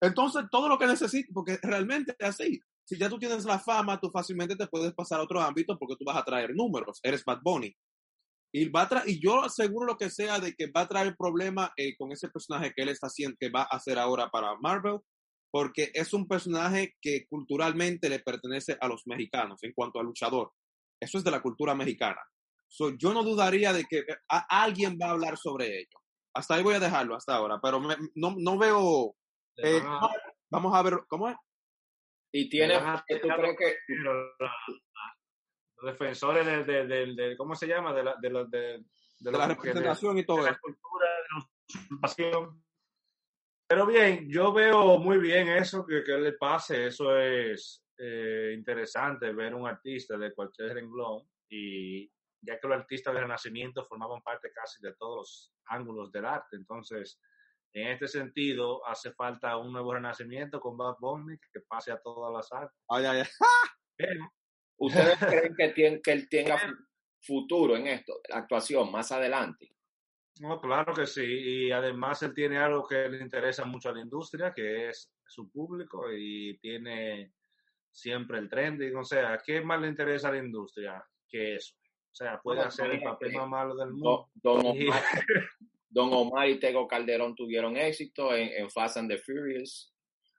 Entonces, 0.05 0.43
todo 0.51 0.67
lo 0.69 0.77
que 0.77 0.87
necesitas, 0.87 1.31
porque 1.33 1.57
realmente 1.61 2.15
es 2.17 2.29
así. 2.29 2.59
Si 2.85 2.97
ya 2.97 3.09
tú 3.09 3.17
tienes 3.17 3.45
la 3.45 3.59
fama, 3.59 3.99
tú 3.99 4.11
fácilmente 4.11 4.55
te 4.55 4.67
puedes 4.67 4.93
pasar 4.93 5.19
a 5.19 5.23
otro 5.23 5.41
ámbito 5.41 5.77
porque 5.77 5.95
tú 5.97 6.05
vas 6.05 6.17
a 6.17 6.23
traer 6.23 6.53
números. 6.55 6.99
Eres 7.03 7.23
Bad 7.25 7.39
Bunny. 7.43 7.75
Y, 8.53 8.69
va 8.69 8.83
a 8.83 9.03
y 9.05 9.19
yo 9.19 9.43
aseguro 9.43 9.85
lo 9.85 9.97
que 9.97 10.09
sea 10.09 10.39
de 10.39 10.53
que 10.53 10.71
va 10.71 10.81
a 10.81 10.87
traer 10.87 11.15
problema 11.17 11.73
eh, 11.75 11.95
con 11.97 12.11
ese 12.11 12.29
personaje 12.29 12.71
que 12.73 12.83
él 12.83 12.89
está 12.89 13.07
haciendo, 13.07 13.35
que 13.39 13.49
va 13.49 13.63
a 13.63 13.75
hacer 13.75 13.99
ahora 13.99 14.29
para 14.29 14.55
Marvel, 14.61 14.99
porque 15.51 15.91
es 15.93 16.13
un 16.13 16.27
personaje 16.27 16.95
que 17.01 17.25
culturalmente 17.27 18.07
le 18.07 18.19
pertenece 18.19 18.77
a 18.79 18.87
los 18.87 19.07
mexicanos 19.07 19.61
en 19.63 19.73
cuanto 19.73 19.99
a 19.99 20.03
luchador. 20.03 20.51
Eso 20.99 21.17
es 21.17 21.23
de 21.23 21.31
la 21.31 21.41
cultura 21.41 21.75
mexicana. 21.75 22.21
So, 22.67 22.95
yo 22.97 23.13
no 23.13 23.23
dudaría 23.23 23.73
de 23.73 23.85
que 23.85 23.99
eh, 23.99 24.17
alguien 24.27 24.97
va 25.01 25.07
a 25.07 25.11
hablar 25.11 25.37
sobre 25.37 25.79
ello. 25.79 25.99
Hasta 26.33 26.55
ahí 26.55 26.63
voy 26.63 26.75
a 26.75 26.79
dejarlo 26.79 27.15
hasta 27.15 27.35
ahora, 27.35 27.59
pero 27.61 27.81
no, 28.15 28.57
veo 28.57 29.15
eh, 29.57 29.81
a- 29.83 30.09
vamos 30.49 30.75
a 30.75 30.81
ver, 30.81 30.99
¿cómo 31.07 31.29
es? 31.29 31.35
Y 32.31 32.49
tiene, 32.49 32.67
le 32.75 32.77
van 32.77 32.95
a 32.97 33.05
¿tú 33.07 33.27
crees 33.27 33.57
que 33.57 33.77
los, 33.87 34.27
defensores 35.83 36.45
del, 36.45 36.65
del, 36.65 36.87
del, 36.87 37.15
del- 37.15 37.37
¿cómo 37.37 37.55
se 37.55 37.67
llama? 37.67 37.93
De 37.93 38.03
la, 38.03 38.15
de 38.21 38.29
los- 38.29 38.49
de, 38.49 38.57
de 38.59 38.77
De 39.19 39.31
los- 39.31 39.39
la 39.39 39.47
de- 39.47 39.53
representación 39.55 40.17
y 40.17 40.21
de 40.21 40.25
todo 40.25 40.41
la 40.41 40.57
cultura, 40.59 41.07
de 41.07 41.23
la 41.31 41.47
usurpación. 41.67 42.63
Pero 43.67 43.85
bien, 43.87 44.27
yo 44.29 44.53
veo 44.53 44.97
muy 44.99 45.17
bien 45.17 45.47
eso, 45.49 45.85
que, 45.85 46.03
que 46.03 46.11
le 46.17 46.33
pase, 46.33 46.87
eso 46.87 47.17
es 47.17 47.83
eh, 47.97 48.53
interesante 48.55 49.31
ver 49.33 49.55
un 49.55 49.67
artista 49.67 50.17
de 50.17 50.33
cualquier 50.33 50.73
renglón 50.73 51.23
y 51.49 52.05
ya 52.41 52.59
que 52.59 52.67
los 52.67 52.77
artistas 52.77 53.13
del 53.13 53.23
Renacimiento 53.23 53.83
formaban 53.85 54.21
parte 54.21 54.51
casi 54.53 54.81
de 54.83 54.93
todos 54.95 55.15
los 55.17 55.53
ángulos 55.67 56.11
del 56.11 56.25
arte, 56.25 56.57
entonces 56.57 57.19
en 57.75 57.87
este 57.89 58.07
sentido 58.07 58.85
hace 58.87 59.11
falta 59.13 59.57
un 59.57 59.71
nuevo 59.73 59.93
renacimiento 59.93 60.59
con 60.61 60.77
Bad 60.77 60.95
Bunny 60.99 61.37
que 61.51 61.59
pase 61.61 61.91
a 61.91 61.99
todas 62.01 62.33
las 62.33 62.51
artes. 62.51 62.77
Ay, 62.87 63.05
ay, 63.05 63.23
ustedes 64.77 65.17
creen 65.19 65.55
que, 65.55 65.69
tiene, 65.69 66.01
que 66.01 66.11
él 66.11 66.29
tenga 66.29 66.57
fu- 66.57 66.73
futuro 67.21 67.75
en 67.75 67.87
esto, 67.87 68.13
la 68.29 68.37
actuación 68.37 68.91
más 68.91 69.11
adelante? 69.11 69.71
No, 70.39 70.59
claro 70.59 70.93
que 70.93 71.05
sí. 71.05 71.23
Y 71.23 71.71
además 71.71 72.21
él 72.23 72.33
tiene 72.33 72.57
algo 72.57 72.85
que 72.87 73.07
le 73.09 73.21
interesa 73.21 73.63
mucho 73.65 73.89
a 73.89 73.93
la 73.93 74.01
industria, 74.01 74.53
que 74.53 74.89
es 74.89 75.11
su 75.25 75.49
público, 75.49 76.11
y 76.11 76.57
tiene 76.59 77.33
siempre 77.91 78.37
el 78.39 78.49
trending. 78.49 78.95
O 78.97 79.03
sea, 79.05 79.41
¿qué 79.45 79.61
más 79.61 79.79
le 79.81 79.87
interesa 79.87 80.27
a 80.27 80.31
la 80.33 80.39
industria 80.39 81.01
que 81.27 81.55
eso? 81.55 81.75
O 81.77 82.15
sea, 82.17 82.39
puede 82.41 82.61
hacer 82.61 82.91
el 82.91 83.01
papel 83.01 83.33
más 83.33 83.47
malo 83.47 83.75
del 83.75 83.91
mundo. 83.91 84.29
Don, 84.35 84.61
Don 84.63 84.75
Y- 84.77 84.87
Omar, 84.87 85.03
Don 85.95 86.13
Omar 86.13 86.49
y 86.49 86.59
Tego 86.59 86.89
Calderón 86.89 87.35
tuvieron 87.35 87.77
éxito 87.77 88.35
en, 88.35 88.69
Fast 88.69 88.97
and 88.97 89.09
the 89.09 89.17
Furious, 89.17 89.93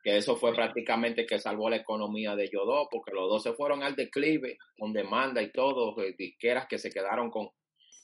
que 0.04 0.18
eso 0.18 0.36
fue 0.36 0.54
prácticamente 0.54 1.24
que 1.24 1.38
salvó 1.38 1.70
la 1.70 1.76
economía 1.76 2.36
de 2.36 2.50
dos, 2.52 2.88
porque 2.90 3.12
los 3.12 3.26
dos 3.30 3.42
se 3.42 3.54
fueron 3.54 3.82
al 3.82 3.96
declive, 3.96 4.58
con 4.78 4.92
demanda 4.92 5.40
y 5.40 5.50
todo, 5.50 5.98
eh, 6.02 6.14
disqueras 6.16 6.66
que 6.68 6.76
se 6.76 6.90
quedaron 6.90 7.30
con, 7.30 7.48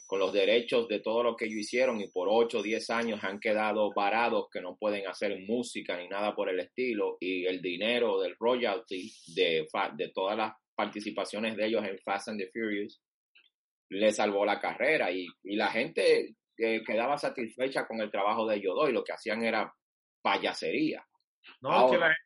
con 0.06 0.18
los 0.18 0.32
derechos 0.32 0.88
de 0.88 1.00
todo 1.00 1.22
lo 1.22 1.36
que 1.36 1.44
ellos 1.44 1.58
hicieron 1.58 2.00
y 2.00 2.08
por 2.08 2.26
8 2.30 2.60
o 2.60 2.62
10 2.62 2.88
años 2.88 3.22
han 3.22 3.38
quedado 3.38 3.92
varados 3.94 4.46
que 4.50 4.62
no 4.62 4.78
pueden 4.78 5.06
hacer 5.06 5.38
música 5.46 5.98
ni 5.98 6.08
nada 6.08 6.34
por 6.34 6.48
el 6.48 6.58
estilo 6.58 7.18
y 7.20 7.44
el 7.44 7.60
dinero 7.60 8.18
del 8.18 8.34
royalty 8.40 9.12
de, 9.34 9.68
de 9.98 10.08
todas 10.08 10.38
las 10.38 10.54
participaciones 10.74 11.54
de 11.58 11.66
ellos 11.66 11.84
en 11.84 11.98
Fast 11.98 12.28
and 12.28 12.40
the 12.40 12.50
Furious 12.50 12.98
le 13.90 14.10
salvó 14.10 14.46
la 14.46 14.58
carrera 14.58 15.12
y, 15.12 15.26
y 15.44 15.56
la 15.56 15.68
gente 15.68 16.34
eh, 16.58 16.82
quedaba 16.84 17.18
satisfecha 17.18 17.86
con 17.86 18.00
el 18.00 18.10
trabajo 18.10 18.46
de 18.46 18.56
ellos 18.56 18.74
dos 18.74 18.88
y 18.88 18.92
lo 18.92 19.02
que 19.04 19.12
hacían 19.12 19.42
era 19.42 19.72
payasería. 20.22 21.06
No, 21.60 21.70
Ahora. 21.72 21.90
que 21.92 21.98
la, 21.98 22.16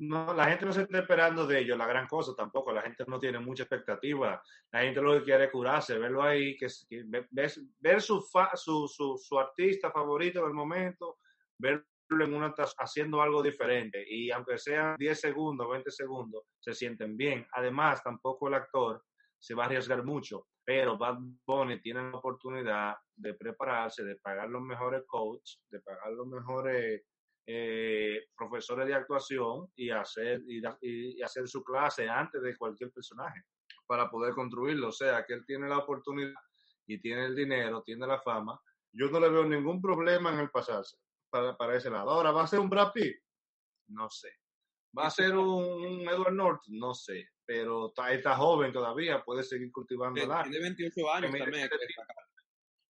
no, 0.00 0.32
la 0.34 0.44
gente 0.46 0.64
no 0.64 0.72
se 0.72 0.82
está 0.82 1.00
esperando 1.00 1.46
de 1.46 1.58
ellos 1.58 1.76
la 1.76 1.86
gran 1.86 2.06
cosa 2.06 2.32
tampoco. 2.36 2.72
La 2.72 2.82
gente 2.82 3.04
no 3.08 3.18
tiene 3.18 3.38
mucha 3.40 3.64
expectativa. 3.64 4.40
La 4.70 4.80
gente 4.82 5.02
lo 5.02 5.14
que 5.18 5.24
quiere 5.24 5.44
es 5.46 5.50
curarse, 5.50 5.98
verlo 5.98 6.22
ahí, 6.22 6.56
que, 6.56 6.66
es- 6.66 6.86
que 6.88 7.02
ve- 7.06 7.26
ves- 7.30 7.60
ver 7.80 8.00
su, 8.00 8.22
fa- 8.22 8.54
su, 8.54 8.86
su, 8.86 9.16
su 9.18 9.38
artista 9.38 9.90
favorito 9.90 10.44
del 10.44 10.54
momento, 10.54 11.18
verlo 11.58 11.84
en 12.10 12.32
una 12.32 12.54
haciendo 12.78 13.20
algo 13.20 13.42
diferente. 13.42 14.04
Y 14.08 14.30
aunque 14.30 14.56
sean 14.58 14.96
10 14.98 15.20
segundos, 15.20 15.68
20 15.68 15.90
segundos, 15.90 16.44
se 16.60 16.74
sienten 16.74 17.16
bien. 17.16 17.44
Además, 17.52 18.02
tampoco 18.02 18.46
el 18.48 18.54
actor 18.54 19.02
se 19.38 19.54
va 19.54 19.64
a 19.64 19.66
arriesgar 19.66 20.04
mucho. 20.04 20.46
Pero 20.64 20.98
Bad 20.98 21.18
Bunny 21.46 21.80
tiene 21.80 22.10
la 22.10 22.18
oportunidad 22.18 22.96
de 23.14 23.34
prepararse, 23.34 24.04
de 24.04 24.16
pagar 24.16 24.50
los 24.50 24.62
mejores 24.62 25.02
coaches, 25.06 25.62
de 25.70 25.80
pagar 25.80 26.12
los 26.12 26.26
mejores 26.26 27.02
eh, 27.46 28.26
profesores 28.36 28.86
de 28.86 28.94
actuación 28.94 29.72
y 29.74 29.90
hacer, 29.90 30.42
y, 30.46 30.60
y 30.82 31.22
hacer 31.22 31.48
su 31.48 31.64
clase 31.64 32.08
antes 32.08 32.42
de 32.42 32.56
cualquier 32.56 32.90
personaje 32.92 33.42
para 33.86 34.10
poder 34.10 34.34
construirlo. 34.34 34.88
O 34.88 34.92
sea, 34.92 35.24
que 35.24 35.34
él 35.34 35.44
tiene 35.46 35.68
la 35.68 35.78
oportunidad 35.78 36.34
y 36.86 37.00
tiene 37.00 37.26
el 37.26 37.34
dinero, 37.34 37.82
tiene 37.82 38.06
la 38.06 38.20
fama. 38.20 38.60
Yo 38.92 39.08
no 39.10 39.20
le 39.20 39.30
veo 39.30 39.44
ningún 39.44 39.80
problema 39.80 40.32
en 40.32 40.40
el 40.40 40.50
pasarse 40.50 40.98
para, 41.30 41.56
para 41.56 41.76
ese 41.76 41.88
lado. 41.90 42.10
Ahora, 42.10 42.30
¿va 42.30 42.42
a 42.42 42.46
ser 42.46 42.60
un 42.60 42.68
Brad 42.68 42.92
Pitt? 42.92 43.16
No 43.88 44.10
sé. 44.10 44.30
¿Va 44.96 45.06
a 45.06 45.10
ser 45.10 45.36
un, 45.36 45.48
un 45.48 46.00
Edward 46.08 46.34
Norton? 46.34 46.78
No 46.78 46.92
sé. 46.94 47.26
Pero 47.48 47.88
está, 47.88 48.12
está 48.12 48.36
joven 48.36 48.70
todavía, 48.74 49.22
puede 49.24 49.42
seguir 49.42 49.72
cultivando 49.72 50.20
el 50.22 50.30
arte. 50.30 50.50
Tiene 50.50 50.64
28 50.64 51.10
años 51.14 51.30
también. 51.32 51.64
este-. 51.64 51.76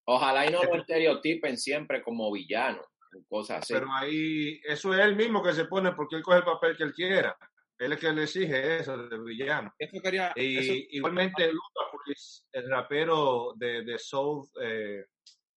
Ojalá 0.05 0.47
y 0.47 0.51
no 0.51 0.65
lo 0.65 0.75
estereotipen 0.75 1.57
siempre 1.57 2.03
como 2.03 2.33
villano, 2.33 2.83
cosas 3.29 3.59
así. 3.59 3.75
Pero 3.75 3.87
ahí, 3.93 4.61
eso 4.65 4.93
es 4.95 5.01
él 5.01 5.15
mismo 5.15 5.45
que 5.45 5.53
se 5.53 5.67
pone 5.67 5.93
porque 5.93 6.17
él 6.17 6.23
coge 6.23 6.39
el 6.39 6.45
papel 6.45 6.77
que 6.77 6.83
él 6.83 6.93
quiera. 6.93 7.37
Él 7.79 7.93
es 7.93 8.01
que 8.01 8.11
le 8.13 8.25
exige 8.25 8.79
eso 8.79 8.97
de 8.97 9.17
villano. 9.23 9.73
Eso 9.79 10.03
quería. 10.03 10.33
Y 10.35 10.59
eso- 10.59 10.73
igualmente 10.91 11.53
Ludacris, 11.53 12.49
el 12.51 12.69
rapero 12.69 13.53
de, 13.55 13.85
de 13.85 13.97
Soul, 13.97 14.45
eh, 14.61 15.05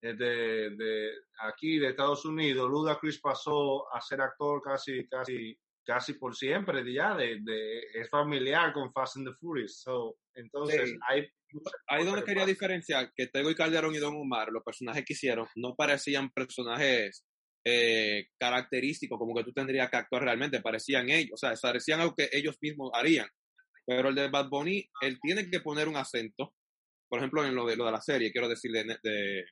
de, 0.02 0.14
de 0.16 1.12
aquí 1.40 1.80
de 1.80 1.88
Estados 1.90 2.24
Unidos, 2.26 2.70
Ludacris 2.70 3.20
pasó 3.20 3.92
a 3.92 4.00
ser 4.00 4.22
actor 4.22 4.62
casi, 4.62 5.08
casi, 5.08 5.58
casi 5.86 6.14
por 6.14 6.36
siempre, 6.36 6.84
ya, 6.94 7.16
de, 7.16 7.40
de- 7.42 7.82
es 7.94 8.10
familiar 8.10 8.72
con 8.74 8.92
Fast 8.94 9.18
and 9.18 9.28
the 9.28 9.34
Furious. 9.40 9.82
So, 9.82 10.18
entonces, 10.36 10.90
Sí. 10.90 10.96
hay 11.10 11.28
Ahí 11.88 12.06
donde 12.06 12.22
que 12.22 12.28
quería 12.28 12.46
diferenciar 12.46 13.12
que 13.14 13.28
Tego 13.28 13.50
y 13.52 13.56
Calderón 13.56 13.94
y 13.94 13.98
Don 13.98 14.16
Omar, 14.16 14.50
los 14.52 14.64
personajes 14.64 15.04
que 15.06 15.14
hicieron, 15.14 15.48
no 15.56 15.76
parecían 15.76 16.30
personajes 16.32 17.26
eh, 17.66 18.28
característicos 18.40 19.20
como 19.20 19.36
que 19.36 19.44
tú 19.44 19.52
tendrías 19.52 19.90
que 19.90 19.98
actuar 19.98 20.24
realmente, 20.24 20.62
parecían 20.62 21.10
ellos, 21.10 21.32
o 21.34 21.38
sea, 21.38 21.54
parecían 21.62 22.00
algo 22.00 22.16
que 22.16 22.30
ellos 22.32 22.56
mismos 22.62 22.90
harían. 22.94 23.28
Pero 23.86 24.10
el 24.10 24.16
de 24.16 24.30
Bad 24.30 24.48
Bunny, 24.50 24.90
él 25.02 25.20
tiene 25.22 25.50
que 25.50 25.60
poner 25.60 25.88
un 25.90 25.98
acento, 25.98 26.54
por 27.10 27.20
ejemplo, 27.20 27.46
en 27.46 27.54
lo 27.54 27.66
de, 27.66 27.76
lo 27.76 27.86
de 27.86 27.92
la 27.92 28.02
serie, 28.02 28.32
quiero 28.32 28.48
decir, 28.48 28.72
de, 28.72 28.84
de 29.04 29.46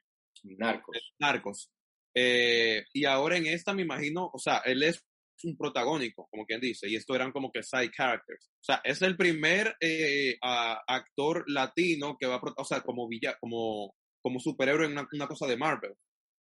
Narcos. 0.58 0.98
Narcos. 1.20 1.70
Eh, 2.16 2.86
y 2.94 3.06
ahora 3.06 3.38
en 3.38 3.46
esta 3.48 3.74
me 3.74 3.82
imagino, 3.82 4.30
o 4.34 4.40
sea, 4.40 4.60
él 4.66 4.84
es 4.84 5.06
un 5.44 5.58
protagónico, 5.58 6.28
como 6.32 6.46
quien 6.46 6.60
dice, 6.62 6.90
y 6.90 6.96
esto 6.96 7.16
eran 7.16 7.32
como 7.32 7.52
que 7.52 7.64
side 7.64 7.92
characters. 7.92 8.48
O 8.50 8.64
sea, 8.64 8.82
es 8.84 9.02
el 9.02 9.16
primer 9.18 9.76
eh, 9.82 10.38
a- 10.42 10.82
actor 10.88 11.44
latino 11.48 12.18
que 12.20 12.28
va 12.28 12.36
a, 12.36 12.42
o 12.58 12.64
sea, 12.66 12.82
como 12.82 13.08
villa, 13.08 13.38
como, 13.40 13.94
como 14.22 14.40
superhéroe 14.40 14.86
en 14.86 14.94
una, 14.94 15.08
una 15.14 15.28
cosa 15.28 15.48
de 15.48 15.58
Marvel. 15.58 15.94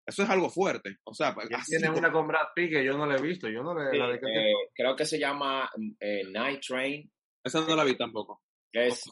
Eso 0.05 0.25
es 0.25 0.31
algo 0.31 0.51
fuerte. 0.51 0.97
O 1.05 1.15
sea, 1.15 1.35
tiene 1.67 1.87
como- 1.87 1.99
una 1.99 2.11
con 2.13 2.27
Brad 2.27 2.49
Pitt 2.57 2.71
que 2.71 2.85
yo 2.85 2.97
no 2.99 3.07
la 3.07 3.17
he 3.17 3.23
visto. 3.23 3.49
Yo 3.49 3.63
no 3.63 3.73
le, 3.79 3.91
Sí, 3.93 3.99
la 3.99 4.09
de 4.09 4.19
que 4.19 4.27
eh, 4.27 4.55
creo 4.75 4.97
que 4.97 5.07
se 5.07 5.19
llama 5.19 5.71
eh, 6.01 6.25
Night 6.31 6.61
Train. 6.67 7.09
esa 7.45 7.61
no 7.61 7.77
la 7.77 7.85
vi 7.85 7.97
tampoco. 7.97 8.43
Es, 8.73 9.05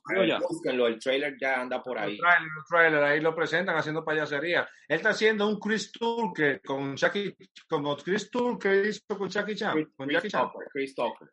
búsquenlo, 0.48 0.86
el 0.86 0.98
trailer 0.98 1.36
ya 1.40 1.60
anda 1.60 1.82
por 1.82 1.98
ahí. 1.98 2.16
Los 2.16 2.20
trailers, 2.20 2.52
los 2.56 2.66
trailers, 2.66 3.02
ahí 3.04 3.20
lo 3.20 3.34
presentan 3.34 3.76
haciendo 3.76 4.04
payasería. 4.04 4.68
Él 4.88 4.96
está 4.96 5.10
haciendo 5.10 5.46
un 5.46 5.58
Chris 5.60 5.92
Tucker 5.92 6.60
con 6.62 6.96
Jackie, 6.96 7.36
como 7.68 7.96
Chris 7.96 8.30
Tucker 8.30 8.86
hizo 8.86 9.18
con 9.18 9.28
Jackie 9.28 9.54
Chan, 9.54 9.72
Chris, 9.74 9.88
con 9.96 10.06
Chris 10.06 10.16
Jackie 10.16 10.28
Chan, 10.30 10.50
Tucker, 10.50 10.68
Chris 10.72 10.94
Tucker. 10.94 11.28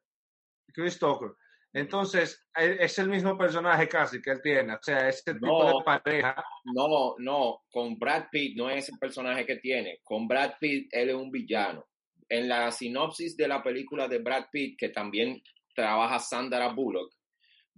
Chris 0.74 1.00
Tucker. 1.00 1.32
Entonces, 1.74 2.48
eh, 2.58 2.78
es 2.80 2.98
el 3.00 3.10
mismo 3.10 3.38
personaje 3.38 3.88
casi 3.88 4.22
que 4.22 4.32
él 4.32 4.42
tiene. 4.42 4.74
O 4.74 4.80
sea, 4.82 5.08
ese 5.10 5.34
tipo 5.34 5.46
No. 5.64 5.78
de 5.80 5.84
pareja. 5.84 6.44
No, 6.66 7.16
no, 7.20 7.64
con 7.70 7.98
Brad 8.00 8.26
Pitt 8.32 8.58
no 8.58 8.70
es 8.70 8.90
el 8.90 8.98
personaje 8.98 9.46
que 9.46 9.58
tiene. 9.58 10.00
Con 10.04 10.28
Brad 10.28 10.54
Pitt 10.60 10.90
él 10.92 11.10
es 11.10 11.16
un 11.16 11.30
villano. 11.30 11.86
En 12.30 12.50
la 12.50 12.72
sinopsis 12.72 13.38
de 13.38 13.48
la 13.48 13.62
película 13.62 14.08
de 14.08 14.20
Brad 14.20 14.46
Pitt, 14.52 14.78
que 14.80 14.90
también 14.90 15.42
trabaja 15.76 16.20
Sandra 16.20 16.70
Bullock, 16.74 17.14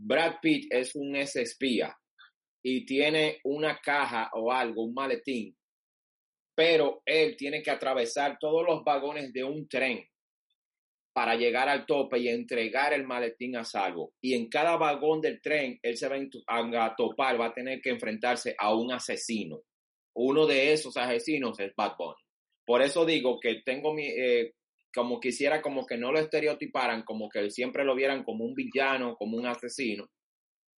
Brad 0.01 0.35
Pitt 0.41 0.73
es 0.73 0.95
un 0.95 1.13
ex 1.17 1.35
espía 1.35 1.93
y 2.63 2.85
tiene 2.85 3.39
una 3.43 3.79
caja 3.79 4.29
o 4.33 4.49
algo, 4.49 4.85
un 4.85 4.93
maletín, 4.93 5.53
pero 6.55 7.01
él 7.05 7.35
tiene 7.37 7.61
que 7.61 7.69
atravesar 7.69 8.37
todos 8.39 8.65
los 8.65 8.81
vagones 8.85 9.33
de 9.33 9.43
un 9.43 9.67
tren 9.67 10.05
para 11.11 11.35
llegar 11.35 11.67
al 11.67 11.85
tope 11.85 12.17
y 12.17 12.29
entregar 12.29 12.93
el 12.93 13.05
maletín 13.05 13.57
a 13.57 13.65
salvo. 13.65 14.13
Y 14.21 14.35
en 14.35 14.47
cada 14.47 14.77
vagón 14.77 15.19
del 15.19 15.41
tren, 15.41 15.77
él 15.81 15.97
se 15.97 16.07
va 16.07 16.85
a 16.85 16.95
topar, 16.95 17.39
va 17.39 17.47
a 17.47 17.53
tener 17.53 17.81
que 17.81 17.89
enfrentarse 17.89 18.55
a 18.57 18.73
un 18.73 18.93
asesino. 18.93 19.63
Uno 20.15 20.45
de 20.45 20.71
esos 20.71 20.95
asesinos 20.95 21.59
es 21.59 21.75
Bad 21.75 21.97
Bunny. 21.97 22.21
Por 22.65 22.81
eso 22.81 23.05
digo 23.05 23.37
que 23.39 23.61
tengo 23.65 23.93
mi, 23.93 24.05
eh, 24.05 24.53
como 24.93 25.19
quisiera 25.19 25.61
como 25.61 25.85
que 25.85 25.97
no 25.97 26.11
lo 26.11 26.19
estereotiparan, 26.19 27.03
como 27.03 27.29
que 27.29 27.49
siempre 27.51 27.83
lo 27.83 27.95
vieran 27.95 28.23
como 28.23 28.45
un 28.45 28.53
villano, 28.53 29.15
como 29.15 29.37
un 29.37 29.45
asesino, 29.45 30.07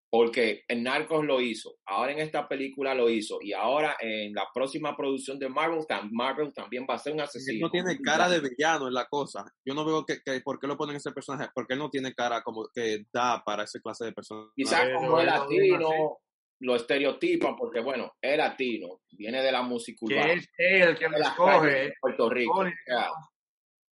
porque 0.10 0.64
en 0.68 0.84
Narcos 0.84 1.24
lo 1.24 1.40
hizo, 1.40 1.76
ahora 1.86 2.12
en 2.12 2.20
esta 2.20 2.48
película 2.48 2.94
lo 2.94 3.10
hizo, 3.10 3.38
y 3.42 3.54
ahora 3.54 3.96
en 4.02 4.34
la 4.34 4.46
próxima 4.54 4.96
producción 4.98 5.40
de 5.40 5.48
Marvel, 5.48 5.86
Marvel 6.12 6.52
también 6.54 6.86
va 6.90 6.96
a 6.96 7.00
ser 7.00 7.14
un 7.14 7.20
Él 7.20 7.26
asesino. 7.26 7.68
no 7.68 7.72
tiene 7.72 7.98
cara 8.02 8.28
de 8.28 8.42
villano. 8.42 8.88
en 8.88 8.94
la 8.94 9.06
cosa. 9.06 9.46
Yo 9.66 9.74
no 9.74 9.86
veo 9.86 10.06
que, 10.06 10.18
que 10.24 10.42
por 10.42 10.60
qué 10.60 10.68
lo 10.68 10.76
ponen 10.76 10.98
ese 10.98 11.14
personaje, 11.14 11.50
porque 11.56 11.74
él 11.74 11.80
no 11.80 11.90
tiene 11.90 12.14
cara 12.14 12.42
como 12.42 12.68
que 12.74 13.06
da 13.14 13.42
para 13.46 13.64
esa 13.64 13.80
clase 13.80 14.04
de 14.04 14.12
personaje. 14.12 14.50
Quizás 14.56 14.90
como 14.94 15.20
él 15.22 15.28
dijo 15.28 15.38
latino, 15.78 16.18
lo 16.60 16.76
estereotipan, 16.76 17.56
porque 17.56 17.80
bueno, 17.80 18.12
es 18.22 18.38
latino, 18.38 19.00
viene 19.12 19.42
de 19.42 19.52
la 19.52 19.62
música 19.62 20.06
Que 20.06 20.14
urbana, 20.14 20.34
es 20.34 20.50
él 20.58 20.98
que 20.98 21.08
lo 21.08 21.18
escoge. 21.18 21.94
Puerto 22.02 22.30
Rico. 22.30 22.54
Bunny, 22.56 22.72
o 22.72 22.74
sea, 22.86 23.10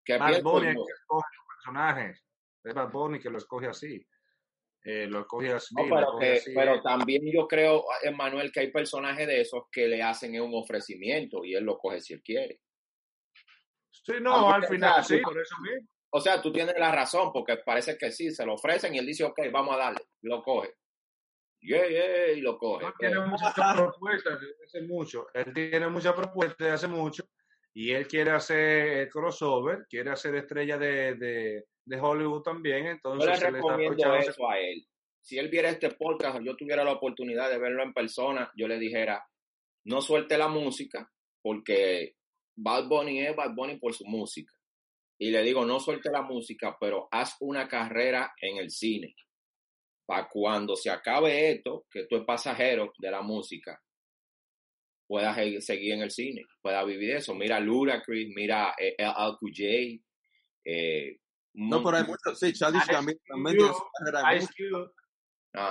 que 0.07 0.17
Bad 0.17 0.41
Bunny 0.41 0.73
que 0.73 0.93
escoge 0.93 1.27
los 1.35 1.45
personajes. 1.55 2.23
Es 2.63 2.73
Bad 2.73 2.91
Bunny 2.91 3.19
que 3.19 3.29
lo 3.29 3.37
escoge 3.37 3.67
así. 3.67 4.07
Eh, 4.81 5.05
lo 5.07 5.19
escoge 5.19 5.51
así. 5.51 5.75
No, 5.75 5.83
pero, 5.83 6.17
que, 6.17 6.31
así. 6.33 6.53
pero 6.55 6.81
también 6.81 7.23
yo 7.25 7.45
creo, 7.45 7.83
Emanuel, 8.03 8.51
que 8.53 8.61
hay 8.61 8.71
personajes 8.71 9.27
de 9.27 9.41
esos 9.41 9.63
que 9.69 9.85
le 9.87 10.01
hacen 10.01 10.39
un 10.39 10.55
ofrecimiento 10.55 11.43
y 11.43 11.55
él 11.55 11.65
lo 11.65 11.77
coge 11.77 11.99
si 11.99 12.13
él 12.13 12.23
quiere. 12.23 12.61
Sí, 13.91 14.13
no, 14.21 14.49
al 14.49 14.65
final 14.65 15.03
sí, 15.03 15.17
por 15.17 15.37
eso 15.37 15.55
mismo. 15.61 15.89
O 16.09 16.21
sea, 16.21 16.41
tú 16.41 16.53
tienes 16.53 16.75
la 16.77 16.89
razón, 16.93 17.33
porque 17.33 17.57
parece 17.57 17.97
que 17.97 18.13
sí, 18.13 18.31
se 18.31 18.45
lo 18.45 18.53
ofrecen 18.53 18.95
y 18.95 18.99
él 18.99 19.05
dice, 19.05 19.25
ok, 19.25 19.39
vamos 19.51 19.75
a 19.75 19.77
darle, 19.77 19.99
lo 20.21 20.41
coge. 20.41 20.73
Yeah, 21.59 21.85
yeah, 21.85 22.31
y 22.31 22.39
lo 22.39 22.57
coge. 22.57 22.85
Él 22.85 22.93
tiene 22.97 23.19
muchas 23.25 23.53
propuestas 23.53 24.39
hace 24.65 24.81
mucho. 24.83 25.27
Él 25.33 25.53
tiene 25.53 25.89
muchas 25.89 26.13
propuestas 26.13 26.71
hace 26.71 26.87
mucho 26.87 27.27
y 27.79 27.91
él 27.91 28.07
quiere 28.07 28.31
hacer 28.31 28.97
el 29.01 29.09
crossover, 29.09 29.85
quiere 29.87 30.09
hacer 30.09 30.33
estrella 30.33 30.79
de, 30.79 31.13
de, 31.13 31.65
de 31.85 31.99
Hollywood 31.99 32.41
también. 32.41 32.85
Yo 32.85 32.89
Entonces 32.89 33.27
le 33.27 33.33
él 33.33 33.37
está 33.37 33.49
recomiendo 33.49 34.15
eso 34.15 34.49
a 34.49 34.59
él. 34.59 34.83
Si 35.21 35.37
él 35.37 35.47
viera 35.47 35.69
este 35.69 35.91
podcast 35.91 36.37
o 36.37 36.41
yo 36.41 36.55
tuviera 36.55 36.83
la 36.83 36.93
oportunidad 36.93 37.51
de 37.51 37.59
verlo 37.59 37.83
en 37.83 37.93
persona, 37.93 38.51
yo 38.55 38.67
le 38.67 38.79
dijera, 38.79 39.23
no 39.83 40.01
suelte 40.01 40.39
la 40.39 40.47
música, 40.47 41.07
porque 41.39 42.15
Bad 42.55 42.87
Bunny 42.87 43.21
es 43.21 43.35
Bad 43.35 43.53
Bunny 43.53 43.77
por 43.77 43.93
su 43.93 44.05
música. 44.05 44.51
y 45.19 45.29
le 45.29 45.43
digo, 45.43 45.63
no 45.63 45.79
suelte 45.79 46.09
la 46.09 46.23
música, 46.23 46.75
pero 46.79 47.07
haz 47.11 47.37
una 47.41 47.67
carrera 47.67 48.33
en 48.41 48.57
el 48.57 48.71
cine. 48.71 49.13
Para 50.03 50.27
cuando 50.27 50.75
se 50.75 50.89
acabe 50.89 51.51
esto, 51.51 51.85
que 51.91 52.07
tú 52.07 52.15
es 52.15 52.23
pasajero 52.23 52.91
de 52.97 53.11
la 53.11 53.21
música, 53.21 53.79
puedas 55.07 55.35
se- 55.35 55.61
seguir 55.61 55.93
en 55.93 56.01
el 56.01 56.11
cine, 56.11 56.43
puedas 56.61 56.85
vivir 56.85 57.11
eso. 57.15 57.33
Mira 57.33 57.59
Ludacris, 57.59 58.29
mira 58.35 58.75
eh, 58.77 58.95
LL 58.97 60.03
eh, 60.65 61.17
No, 61.53 61.81
pero 61.83 61.97
hay 61.97 62.03
muchos, 62.03 62.37
sí, 62.39 62.51
Childish 62.53 62.83
Ice 62.83 62.91
Gambino 62.93 63.19
también 63.27 63.57
tiene 63.57 63.73
su 63.73 63.83
carrera. 63.97 64.47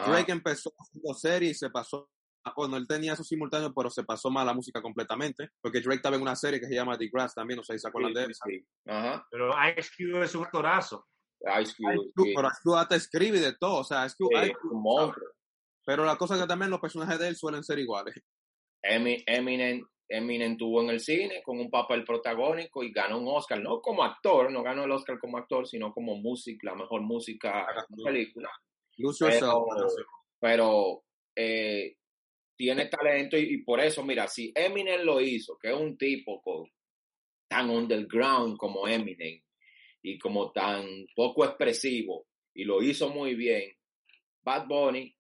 Drake 0.07 0.33
empezó 0.33 0.73
haciendo 0.79 1.15
series 1.15 1.53
y 1.53 1.55
se 1.55 1.71
pasó, 1.71 2.11
bueno, 2.57 2.77
él 2.77 2.87
tenía 2.89 3.13
eso 3.13 3.23
simultáneo, 3.23 3.73
pero 3.75 3.91
se 3.91 4.03
pasó 4.05 4.31
más 4.31 4.43
a 4.43 4.47
la 4.47 4.55
música 4.55 4.81
completamente, 4.83 5.51
porque 5.61 5.81
Drake 5.81 5.97
estaba 5.97 6.17
en 6.17 6.23
una 6.23 6.35
serie 6.35 6.59
que 6.59 6.67
se 6.67 6.75
llama 6.75 6.97
The 6.99 7.09
Grass 7.13 7.35
también, 7.35 7.59
no 7.59 7.63
sé 7.63 7.75
si 7.75 7.81
se 7.81 7.89
acuerdan 7.89 8.13
Sí, 8.13 8.19
de 8.19 8.25
él. 8.25 8.35
sí. 8.35 8.67
Ajá. 8.87 9.27
Pero 9.31 9.51
Ice 9.77 9.91
Cube 9.97 10.25
es 10.25 10.35
un 10.35 10.45
actorazo. 10.45 11.07
Ice 11.61 11.75
Cube, 11.77 11.95
Ice 11.95 12.13
Cube, 12.15 12.25
sí. 12.29 12.33
Pero 12.35 12.49
Ice 12.49 12.61
Cube 12.65 12.79
hasta 12.79 12.97
escribe 12.97 13.39
y 13.39 13.41
de 13.43 13.53
todo, 13.57 13.77
o 13.81 13.85
sea, 13.85 14.07
Ice 14.07 14.17
Cube- 14.19 14.41
Sí, 14.41 14.47
Ice 14.51 14.59
Cube 14.61 14.75
un 14.75 14.83
monstruo. 14.83 15.29
Pero 15.85 16.05
la 16.05 16.17
cosa 16.17 16.35
es 16.35 16.41
que 16.41 16.49
también 16.49 16.71
los 16.71 16.81
personajes 16.81 17.19
de 17.19 17.29
él 17.29 17.37
suelen 17.37 17.63
ser 17.63 17.79
iguales. 17.79 18.15
Emi- 18.89 19.23
Eminem, 19.27 19.85
Eminem 20.09 20.57
tuvo 20.57 20.83
en 20.83 20.91
el 20.91 21.01
cine 21.01 21.43
con 21.43 21.59
un 21.59 21.71
papel 21.71 22.05
protagónico 22.05 22.83
y 22.85 22.93
ganó 22.93 23.19
un 23.19 23.29
Oscar, 23.29 23.61
no 23.61 23.81
como 23.81 24.03
actor, 24.05 24.51
no 24.51 24.63
ganó 24.63 24.85
el 24.85 24.91
Oscar 24.93 25.19
como 25.19 25.39
actor, 25.39 25.67
sino 25.67 25.93
como 25.93 26.17
música, 26.17 26.71
la 26.71 26.77
mejor 26.77 27.01
música 27.03 27.61
en 27.71 27.77
la 27.77 27.87
película. 28.05 28.51
Yourself. 28.97 29.41
Pero, 29.41 29.67
pero 30.39 31.05
eh, 31.35 31.97
tiene 32.57 32.87
talento 32.87 33.37
y, 33.37 33.55
y 33.55 33.59
por 33.65 33.81
eso, 33.81 34.05
mira, 34.05 34.29
si 34.29 34.53
Eminem 34.55 35.03
lo 35.03 35.21
hizo, 35.21 35.59
que 35.59 35.69
es 35.71 35.77
un 35.77 35.97
tipo 35.99 36.41
con- 36.43 36.71
tan 37.49 37.71
underground 37.71 38.57
como 38.57 38.87
Eminem 38.89 39.41
y 40.03 40.19
como 40.19 40.53
tan 40.53 40.85
poco 41.15 41.45
expresivo 41.45 42.27
y 42.55 42.65
lo 42.65 42.83
hizo 42.83 43.09
muy 43.11 43.35
bien, 43.35 43.73
Bad 44.43 44.67
Bunny, 44.69 45.16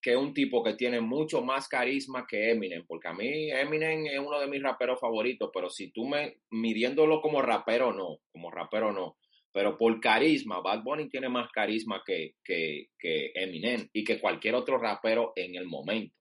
que 0.00 0.12
es 0.12 0.16
un 0.16 0.32
tipo 0.32 0.62
que 0.62 0.74
tiene 0.74 1.00
mucho 1.00 1.42
más 1.42 1.68
carisma 1.68 2.26
que 2.26 2.50
Eminem, 2.50 2.86
porque 2.86 3.08
a 3.08 3.12
mí 3.12 3.50
Eminem 3.50 4.06
es 4.06 4.18
uno 4.18 4.40
de 4.40 4.46
mis 4.46 4.62
raperos 4.62 4.98
favoritos, 4.98 5.50
pero 5.52 5.68
si 5.68 5.90
tú 5.90 6.06
me 6.06 6.38
midiéndolo 6.50 7.20
como 7.20 7.42
rapero 7.42 7.92
no, 7.92 8.18
como 8.32 8.50
rapero 8.50 8.92
no, 8.92 9.16
pero 9.52 9.76
por 9.76 10.00
carisma, 10.00 10.60
Bad 10.60 10.82
Bunny 10.82 11.08
tiene 11.08 11.28
más 11.28 11.50
carisma 11.50 12.02
que, 12.06 12.36
que, 12.44 12.90
que 12.98 13.32
Eminem 13.34 13.88
y 13.92 14.04
que 14.04 14.20
cualquier 14.20 14.54
otro 14.54 14.78
rapero 14.78 15.32
en 15.34 15.56
el 15.56 15.66
momento. 15.66 16.14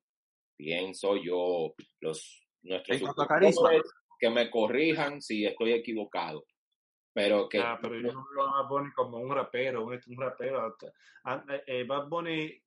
Pienso 0.57 1.15
yo, 1.15 1.74
los 2.01 2.48
nuestros 2.63 3.01
que 4.19 4.29
me 4.29 4.50
corrijan 4.50 5.21
si 5.21 5.45
estoy 5.45 5.74
equivocado. 5.74 6.43
Pero 7.13 7.50
que 7.50 7.59
Ah, 7.59 7.79
pero 7.81 7.95
yo 7.95 8.12
no 8.13 8.25
veo 8.36 8.48
a 8.48 8.62
Bad 8.62 8.69
Bunny 8.69 8.91
como 8.91 9.17
un 9.17 9.33
rapero, 9.33 9.86
un, 9.86 9.93
un 9.93 10.17
rapero. 10.17 10.75
Ah, 11.24 11.43
eh, 11.50 11.63
eh, 11.67 11.83
Bad 11.83 12.07
Bunny 12.07 12.62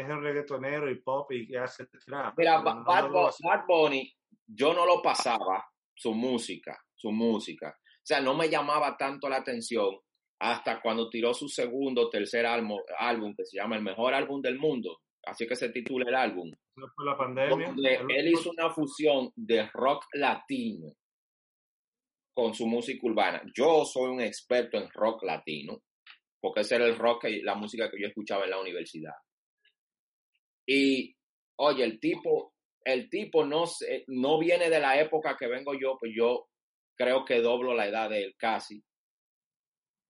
es 0.00 0.08
un 0.08 0.22
reggaetonero 0.22 0.90
y 0.90 1.00
pop 1.00 1.30
y 1.32 1.46
que 1.46 1.58
hace 1.58 1.86
trap. 1.86 2.34
Mira, 2.38 2.62
pero 2.62 2.62
Ba- 2.62 2.74
no 2.74 2.84
Bad. 3.10 3.32
Bad 3.42 3.64
Bunny, 3.66 4.12
yo 4.46 4.74
no 4.74 4.84
lo 4.86 5.00
pasaba, 5.02 5.64
su 5.94 6.12
música, 6.14 6.78
su 6.94 7.10
música. 7.10 7.76
O 7.78 8.06
sea, 8.06 8.20
no 8.20 8.34
me 8.34 8.48
llamaba 8.48 8.96
tanto 8.96 9.28
la 9.28 9.36
atención 9.36 9.98
hasta 10.40 10.80
cuando 10.82 11.08
tiró 11.08 11.32
su 11.32 11.48
segundo, 11.48 12.10
tercer 12.10 12.44
álbum, 12.44 12.78
álbum 12.98 13.34
que 13.34 13.46
se 13.46 13.56
llama 13.56 13.76
El 13.76 13.82
Mejor 13.82 14.12
Álbum 14.14 14.42
del 14.42 14.58
Mundo. 14.58 14.98
Así 15.26 15.46
que 15.46 15.56
se 15.56 15.70
titula 15.70 16.04
el 16.08 16.14
álbum. 16.14 16.50
Después 16.76 16.92
de 16.98 17.04
la 17.10 17.16
pandemia. 17.16 17.66
Donde 17.68 17.94
el- 17.94 18.10
él 18.10 18.28
hizo 18.28 18.50
una 18.50 18.68
fusión 18.70 19.30
de 19.36 19.70
rock 19.72 20.04
latino 20.12 20.92
con 22.36 22.52
su 22.52 22.66
música 22.66 23.06
urbana. 23.06 23.42
Yo 23.56 23.84
soy 23.84 24.10
un 24.10 24.20
experto 24.20 24.76
en 24.76 24.90
rock 24.90 25.22
latino, 25.22 25.78
porque 26.40 26.60
ese 26.60 26.74
era 26.76 26.84
el 26.86 26.96
rock 26.98 27.24
y 27.26 27.40
la 27.42 27.54
música 27.54 27.90
que 27.90 28.00
yo 28.00 28.08
escuchaba 28.08 28.44
en 28.44 28.50
la 28.50 28.60
universidad. 28.60 29.14
Y, 30.66 31.14
oye, 31.56 31.84
el 31.84 32.00
tipo, 32.00 32.54
el 32.84 33.08
tipo 33.10 33.44
no, 33.44 33.64
no 34.08 34.38
viene 34.38 34.70
de 34.70 34.80
la 34.80 35.00
época 35.00 35.36
que 35.38 35.46
vengo 35.46 35.74
yo, 35.74 35.96
pues 35.98 36.12
yo 36.14 36.48
creo 36.96 37.24
que 37.24 37.40
doblo 37.40 37.74
la 37.74 37.88
edad 37.88 38.10
de 38.10 38.24
él 38.24 38.34
casi. 38.38 38.82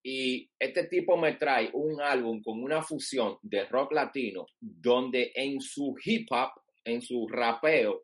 Y 0.03 0.51
este 0.59 0.87
tipo 0.87 1.17
me 1.17 1.33
trae 1.33 1.71
un 1.73 1.99
álbum 1.99 2.39
con 2.43 2.61
una 2.61 2.83
fusión 2.83 3.39
de 3.41 3.65
rock 3.65 3.91
latino, 3.93 4.45
donde 4.59 5.31
en 5.33 5.59
su 5.59 5.95
hip 6.03 6.27
hop, 6.29 6.51
en 6.83 7.01
su 7.01 7.27
rapeo, 7.27 8.03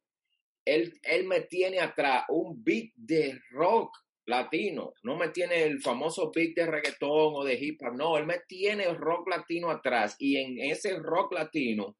él, 0.65 0.99
él 1.03 1.27
me 1.27 1.41
tiene 1.41 1.79
atrás 1.79 2.23
un 2.29 2.63
beat 2.63 2.89
de 2.95 3.39
rock 3.51 3.95
latino. 4.25 4.93
No 5.03 5.15
me 5.15 5.29
tiene 5.29 5.63
el 5.63 5.79
famoso 5.79 6.31
beat 6.33 6.55
de 6.55 6.65
reggaetón 6.65 7.33
o 7.35 7.43
de 7.43 7.53
hip 7.53 7.79
hop. 7.83 7.93
No, 7.95 8.17
él 8.17 8.25
me 8.25 8.39
tiene 8.47 8.91
rock 8.95 9.27
latino 9.27 9.69
atrás. 9.69 10.15
Y 10.17 10.37
en 10.37 10.57
ese 10.71 10.97
rock 10.97 11.33
latino, 11.33 11.97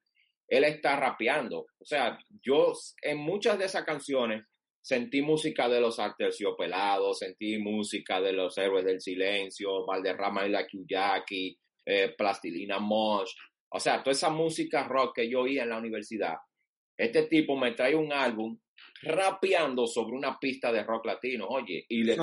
él 0.51 0.65
está 0.65 0.97
rapeando. 0.97 1.59
O 1.79 1.85
sea, 1.85 2.19
yo 2.43 2.73
en 3.01 3.17
muchas 3.19 3.57
de 3.57 3.65
esas 3.65 3.85
canciones 3.85 4.43
sentí 4.81 5.21
música 5.21 5.69
de 5.69 5.79
los 5.79 5.97
Aterciopelados, 5.97 7.19
sentí 7.19 7.57
música 7.57 8.19
de 8.19 8.33
los 8.33 8.57
Héroes 8.57 8.83
del 8.83 8.99
Silencio, 8.99 9.85
Valderrama 9.85 10.45
y 10.45 10.49
la 10.49 10.67
Kiyaki, 10.67 11.57
eh, 11.85 12.13
Plastilina 12.17 12.79
Mosh. 12.79 13.31
O 13.69 13.79
sea, 13.79 14.03
toda 14.03 14.11
esa 14.11 14.29
música 14.29 14.83
rock 14.83 15.15
que 15.15 15.29
yo 15.29 15.41
oía 15.41 15.63
en 15.63 15.69
la 15.69 15.77
universidad. 15.77 16.35
Este 16.97 17.23
tipo 17.27 17.55
me 17.55 17.71
trae 17.71 17.95
un 17.95 18.11
álbum 18.11 18.59
rapeando 19.03 19.87
sobre 19.87 20.17
una 20.17 20.37
pista 20.37 20.71
de 20.73 20.83
rock 20.83 21.05
latino, 21.05 21.47
oye, 21.47 21.85
y 21.87 22.03
le 22.03 22.17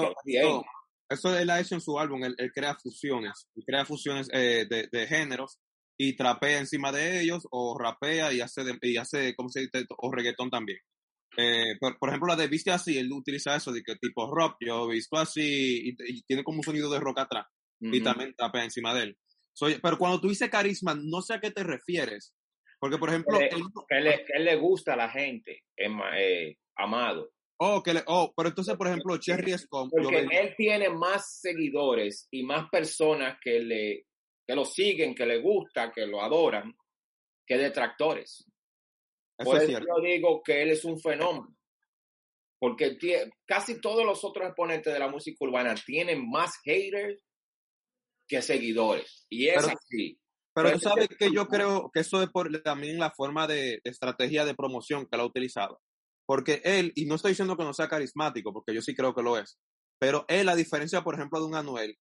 Eso- 1.08 1.38
él 1.38 1.48
ha 1.48 1.60
hecho 1.60 1.74
en 1.76 1.80
su 1.80 1.98
álbum, 1.98 2.22
él, 2.24 2.34
él 2.36 2.52
crea 2.52 2.74
fusiones, 2.74 3.48
él 3.56 3.64
crea 3.64 3.86
fusiones 3.86 4.28
eh, 4.32 4.66
de, 4.68 4.88
de 4.92 5.06
géneros 5.06 5.58
y 5.98 6.14
trapea 6.16 6.58
encima 6.60 6.92
de 6.92 7.20
ellos 7.20 7.46
o 7.50 7.76
rapea 7.78 8.32
y 8.32 8.40
hace, 8.40 8.62
de- 8.64 8.78
y 8.82 8.96
hace 8.96 9.34
¿cómo 9.34 9.48
se 9.48 9.60
dice? 9.62 9.84
O 9.98 10.12
reggaetón 10.12 10.48
también. 10.50 10.78
Eh, 11.36 11.76
por, 11.78 11.98
por 11.98 12.08
ejemplo, 12.08 12.28
la 12.28 12.36
de 12.36 12.48
Viste 12.48 12.70
Así, 12.70 12.96
él 12.98 13.12
utiliza 13.12 13.54
eso 13.56 13.70
de 13.72 13.82
que 13.82 13.96
tipo 13.96 14.32
rock, 14.34 14.56
yo 14.60 14.88
he 14.90 14.94
visto 14.94 15.16
así 15.18 15.88
y, 15.90 15.96
y 16.18 16.22
tiene 16.22 16.42
como 16.44 16.58
un 16.58 16.64
sonido 16.64 16.90
de 16.90 17.00
rock 17.00 17.18
atrás 17.20 17.46
y 17.80 17.96
Ujú. 17.96 18.04
también 18.04 18.34
trapea 18.36 18.64
encima 18.64 18.94
de 18.94 19.02
él. 19.04 19.18
Soy- 19.52 19.78
pero 19.82 19.98
cuando 19.98 20.20
tú 20.20 20.28
dices 20.28 20.48
carisma, 20.50 20.94
no 21.00 21.20
sé 21.20 21.34
a 21.34 21.40
qué 21.40 21.50
te 21.50 21.62
refieres. 21.64 22.32
Porque, 22.80 22.96
por 22.98 23.08
ejemplo, 23.08 23.38
Que, 23.38 23.46
él- 23.46 23.62
que 23.88 24.00
le, 24.00 24.24
que 24.24 24.38
le 24.38 24.56
gusta 24.56 24.94
a 24.94 24.96
la 24.96 25.10
gente, 25.10 25.64
eh, 25.76 26.56
Amado. 26.76 27.32
oh, 27.60 27.82
que 27.82 27.92
le- 27.92 28.04
oh, 28.06 28.32
pero 28.36 28.48
entonces, 28.50 28.76
por 28.76 28.86
ejemplo, 28.86 29.16
Cherry 29.18 29.50
yo 29.50 29.56
Porque 29.90 30.26
él 30.30 30.54
tiene 30.56 30.88
más 30.90 31.40
seguidores 31.40 32.28
y 32.30 32.44
más 32.44 32.68
personas 32.70 33.38
que 33.42 33.58
le 33.60 34.04
que 34.48 34.54
lo 34.54 34.64
siguen, 34.64 35.14
que 35.14 35.26
le 35.26 35.40
gusta, 35.42 35.92
que 35.92 36.06
lo 36.06 36.22
adoran, 36.22 36.74
que 37.46 37.58
detractores. 37.58 38.46
eso 39.38 39.44
Por 39.50 39.56
es 39.58 39.68
eso 39.68 39.78
yo 39.80 40.00
digo 40.02 40.42
que 40.42 40.62
él 40.62 40.70
es 40.70 40.84
un 40.86 40.98
fenómeno. 40.98 41.54
Porque 42.58 42.98
tie- 42.98 43.30
casi 43.46 43.80
todos 43.80 44.04
los 44.04 44.24
otros 44.24 44.46
exponentes 44.46 44.92
de 44.92 44.98
la 44.98 45.08
música 45.08 45.36
urbana 45.44 45.74
tienen 45.76 46.28
más 46.28 46.56
haters 46.64 47.22
que 48.26 48.40
seguidores. 48.42 49.26
Y 49.28 49.48
es 49.48 49.56
Pero- 49.64 49.68
así. 49.78 50.18
Pero 50.54 50.72
tú 50.72 50.78
sabes 50.80 51.08
que 51.16 51.30
yo 51.32 51.46
creo 51.46 51.88
que 51.94 52.00
eso 52.00 52.20
es 52.20 52.30
por 52.30 52.50
también 52.62 52.98
la 52.98 53.12
forma 53.12 53.46
de, 53.46 53.80
de 53.84 53.90
estrategia 53.90 54.44
de 54.44 54.54
promoción 54.56 55.02
que 55.06 55.10
él 55.14 55.20
ha 55.20 55.24
utilizado. 55.26 55.80
Porque 56.26 56.60
él, 56.64 56.92
y 56.96 57.04
no 57.06 57.14
estoy 57.14 57.30
diciendo 57.32 57.56
que 57.56 57.62
no 57.62 57.72
sea 57.72 57.86
carismático, 57.86 58.52
porque 58.52 58.74
yo 58.74 58.82
sí 58.82 58.92
creo 58.94 59.14
que 59.14 59.22
lo 59.22 59.38
es, 59.38 59.56
pero 60.00 60.24
él, 60.28 60.48
a 60.48 60.56
diferencia, 60.56 61.02
por 61.02 61.14
ejemplo, 61.14 61.38
de 61.38 61.46
un 61.46 61.54
Anuel, 61.54 61.96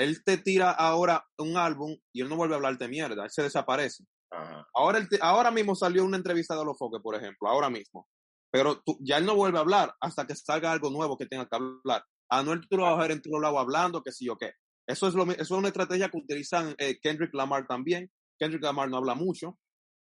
él 0.00 0.22
te 0.24 0.38
tira 0.38 0.70
ahora 0.70 1.24
un 1.38 1.56
álbum 1.56 1.96
y 2.12 2.20
él 2.22 2.28
no 2.28 2.36
vuelve 2.36 2.54
a 2.54 2.56
hablarte 2.56 2.88
mierda, 2.88 3.24
él 3.24 3.30
se 3.30 3.42
desaparece. 3.42 4.04
Ajá. 4.30 4.66
Ahora, 4.74 4.98
él 4.98 5.08
te- 5.08 5.18
ahora 5.20 5.50
mismo 5.50 5.74
salió 5.74 6.04
una 6.04 6.16
entrevista 6.16 6.54
de 6.54 6.60
Olofoque, 6.60 7.00
por 7.00 7.14
ejemplo, 7.16 7.48
ahora 7.48 7.68
mismo. 7.70 8.06
Pero 8.52 8.80
tú- 8.82 8.98
ya 9.00 9.16
él 9.18 9.26
no 9.26 9.34
vuelve 9.36 9.58
a 9.58 9.62
hablar 9.62 9.94
hasta 10.00 10.26
que 10.26 10.34
salga 10.34 10.72
algo 10.72 10.90
nuevo 10.90 11.16
que 11.16 11.26
tenga 11.26 11.46
que 11.46 11.56
hablar. 11.56 12.04
A 12.30 12.38
Anuel 12.38 12.60
tú 12.68 12.76
lo 12.76 12.84
vas 12.84 12.94
a 12.94 13.02
ver 13.02 13.10
en 13.12 13.22
todos 13.22 13.40
lados 13.40 13.58
hablando, 13.58 14.02
que 14.02 14.12
sí 14.12 14.28
o 14.28 14.36
qué. 14.36 14.52
Eso 14.86 15.06
es, 15.08 15.14
lo, 15.14 15.24
eso 15.30 15.40
es 15.42 15.50
una 15.50 15.68
estrategia 15.68 16.08
que 16.08 16.18
utilizan 16.18 16.74
eh, 16.78 16.98
Kendrick 17.00 17.32
Lamar 17.34 17.66
también. 17.66 18.10
Kendrick 18.38 18.62
Lamar 18.62 18.88
no 18.88 18.96
habla 18.98 19.14
mucho, 19.14 19.58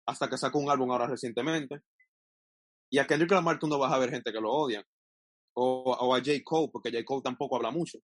hasta 0.07 0.29
que 0.29 0.39
sacó 0.39 0.59
un 0.59 0.71
álbum 0.71 0.91
ahora 0.91 1.07
recientemente. 1.07 1.81
Y 2.91 2.99
a 2.99 3.07
Kendrick 3.07 3.31
Lamar 3.33 3.59
tú 3.59 3.67
no 3.67 3.79
vas 3.79 3.93
a 3.93 3.99
ver 3.99 4.11
gente 4.11 4.33
que 4.33 4.41
lo 4.41 4.51
odian. 4.53 4.85
O, 5.55 5.83
o 5.99 6.15
a 6.15 6.19
J. 6.19 6.31
Cole, 6.45 6.69
porque 6.73 6.91
J. 6.91 7.05
Cole 7.05 7.23
tampoco 7.23 7.57
habla 7.57 7.71
mucho. 7.71 7.99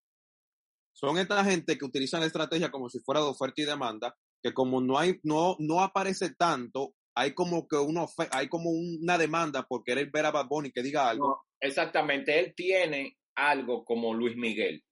Son 0.98 1.18
esta 1.18 1.44
gente 1.44 1.76
que 1.76 1.84
utilizan 1.84 2.20
la 2.20 2.26
estrategia 2.26 2.70
como 2.70 2.88
si 2.88 3.00
fuera 3.00 3.20
de 3.20 3.26
oferta 3.26 3.60
y 3.60 3.64
demanda, 3.66 4.16
que 4.42 4.54
como 4.54 4.80
no 4.80 4.98
hay, 4.98 5.20
no, 5.24 5.54
no 5.58 5.80
aparece 5.82 6.34
tanto, 6.34 6.94
hay 7.14 7.34
como 7.34 7.68
que 7.68 7.76
una 7.76 8.04
ofe- 8.04 8.28
hay 8.30 8.48
como 8.48 8.70
una 8.70 9.18
demanda 9.18 9.66
por 9.66 9.84
querer 9.84 10.10
ver 10.10 10.24
a 10.24 10.30
Bad 10.30 10.46
Bunny 10.48 10.70
que 10.72 10.82
diga 10.82 11.10
algo. 11.10 11.42
Exactamente, 11.60 12.38
él 12.38 12.54
tiene 12.56 13.18
algo 13.36 13.84
como 13.84 14.14
Luis 14.14 14.36
Miguel, 14.36 14.82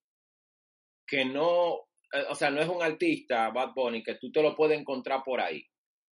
que 1.06 1.24
no, 1.24 1.76
eh, 2.12 2.24
o 2.28 2.34
sea, 2.34 2.50
no 2.50 2.60
es 2.60 2.68
un 2.68 2.82
artista, 2.82 3.48
Bad 3.50 3.72
Bunny, 3.74 4.02
que 4.02 4.16
tú 4.16 4.30
te 4.30 4.42
lo 4.42 4.54
puedes 4.54 4.78
encontrar 4.78 5.22
por 5.24 5.40
ahí. 5.40 5.64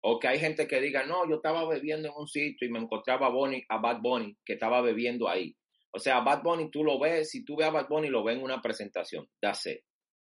O 0.03 0.19
que 0.19 0.29
hay 0.29 0.39
gente 0.39 0.67
que 0.67 0.81
diga, 0.81 1.05
no, 1.05 1.29
yo 1.29 1.37
estaba 1.37 1.69
bebiendo 1.69 2.09
en 2.09 2.15
un 2.17 2.27
sitio 2.29 2.67
y 2.67 2.71
me 2.71 2.79
encontraba 2.79 3.27
a, 3.27 3.31
Bunny, 3.31 3.65
a 3.69 3.79
Bad 3.79 4.01
Bunny 4.01 4.37
que 4.47 4.55
estaba 4.55 4.81
bebiendo 4.81 5.29
ahí. 5.29 5.55
O 5.93 5.99
sea, 5.99 6.21
Bad 6.21 6.43
Bunny 6.43 6.71
tú 6.71 6.85
lo 6.85 6.99
ves, 7.01 7.31
si 7.31 7.45
tú 7.45 7.57
ves 7.57 7.67
a 7.69 7.71
Bad 7.71 7.89
Bunny 7.89 8.09
lo 8.09 8.23
ves 8.25 8.37
en 8.37 8.43
una 8.45 8.61
presentación, 8.63 9.27
that's 9.41 9.67
it. 9.67 9.81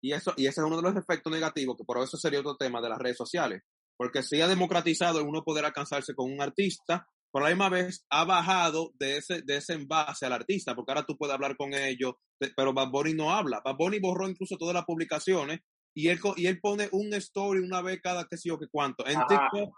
Y 0.01 0.11
eso, 0.13 0.33
y 0.35 0.47
ese 0.47 0.61
es 0.61 0.67
uno 0.67 0.77
de 0.77 0.83
los 0.83 0.95
efectos 0.97 1.31
negativos, 1.31 1.77
que 1.77 1.85
por 1.85 1.97
eso 2.03 2.17
sería 2.17 2.39
otro 2.39 2.57
tema 2.57 2.81
de 2.81 2.89
las 2.89 2.99
redes 2.99 3.17
sociales. 3.17 3.61
Porque 3.95 4.23
sí 4.23 4.41
ha 4.41 4.47
democratizado 4.47 5.23
uno 5.23 5.43
poder 5.43 5.65
alcanzarse 5.65 6.13
con 6.15 6.31
un 6.31 6.41
artista, 6.41 7.07
por 7.31 7.41
la 7.43 7.49
misma 7.49 7.69
vez 7.69 8.05
ha 8.09 8.25
bajado 8.25 8.91
de 8.95 9.17
ese, 9.17 9.41
de 9.43 9.57
ese 9.57 9.73
envase 9.73 10.25
al 10.25 10.33
artista, 10.33 10.75
porque 10.75 10.91
ahora 10.91 11.05
tú 11.05 11.15
puedes 11.17 11.33
hablar 11.33 11.55
con 11.55 11.73
ellos, 11.73 12.13
pero 12.55 12.73
Bad 12.73 12.89
Bunny 12.89 13.13
no 13.13 13.31
habla. 13.31 13.61
Bad 13.63 13.75
Bunny 13.77 13.99
borró 13.99 14.27
incluso 14.27 14.57
todas 14.57 14.73
las 14.75 14.85
publicaciones 14.85 15.59
y 15.95 16.09
él, 16.09 16.19
y 16.35 16.47
él 16.47 16.59
pone 16.59 16.89
un 16.91 17.13
story 17.13 17.59
una 17.59 17.81
vez 17.81 18.01
cada 18.01 18.25
qué 18.29 18.37
sé 18.37 18.49
yo 18.49 18.57
qué 18.59 18.65
cuánto. 18.71 19.05
En. 19.07 19.19
TikTok, 19.27 19.73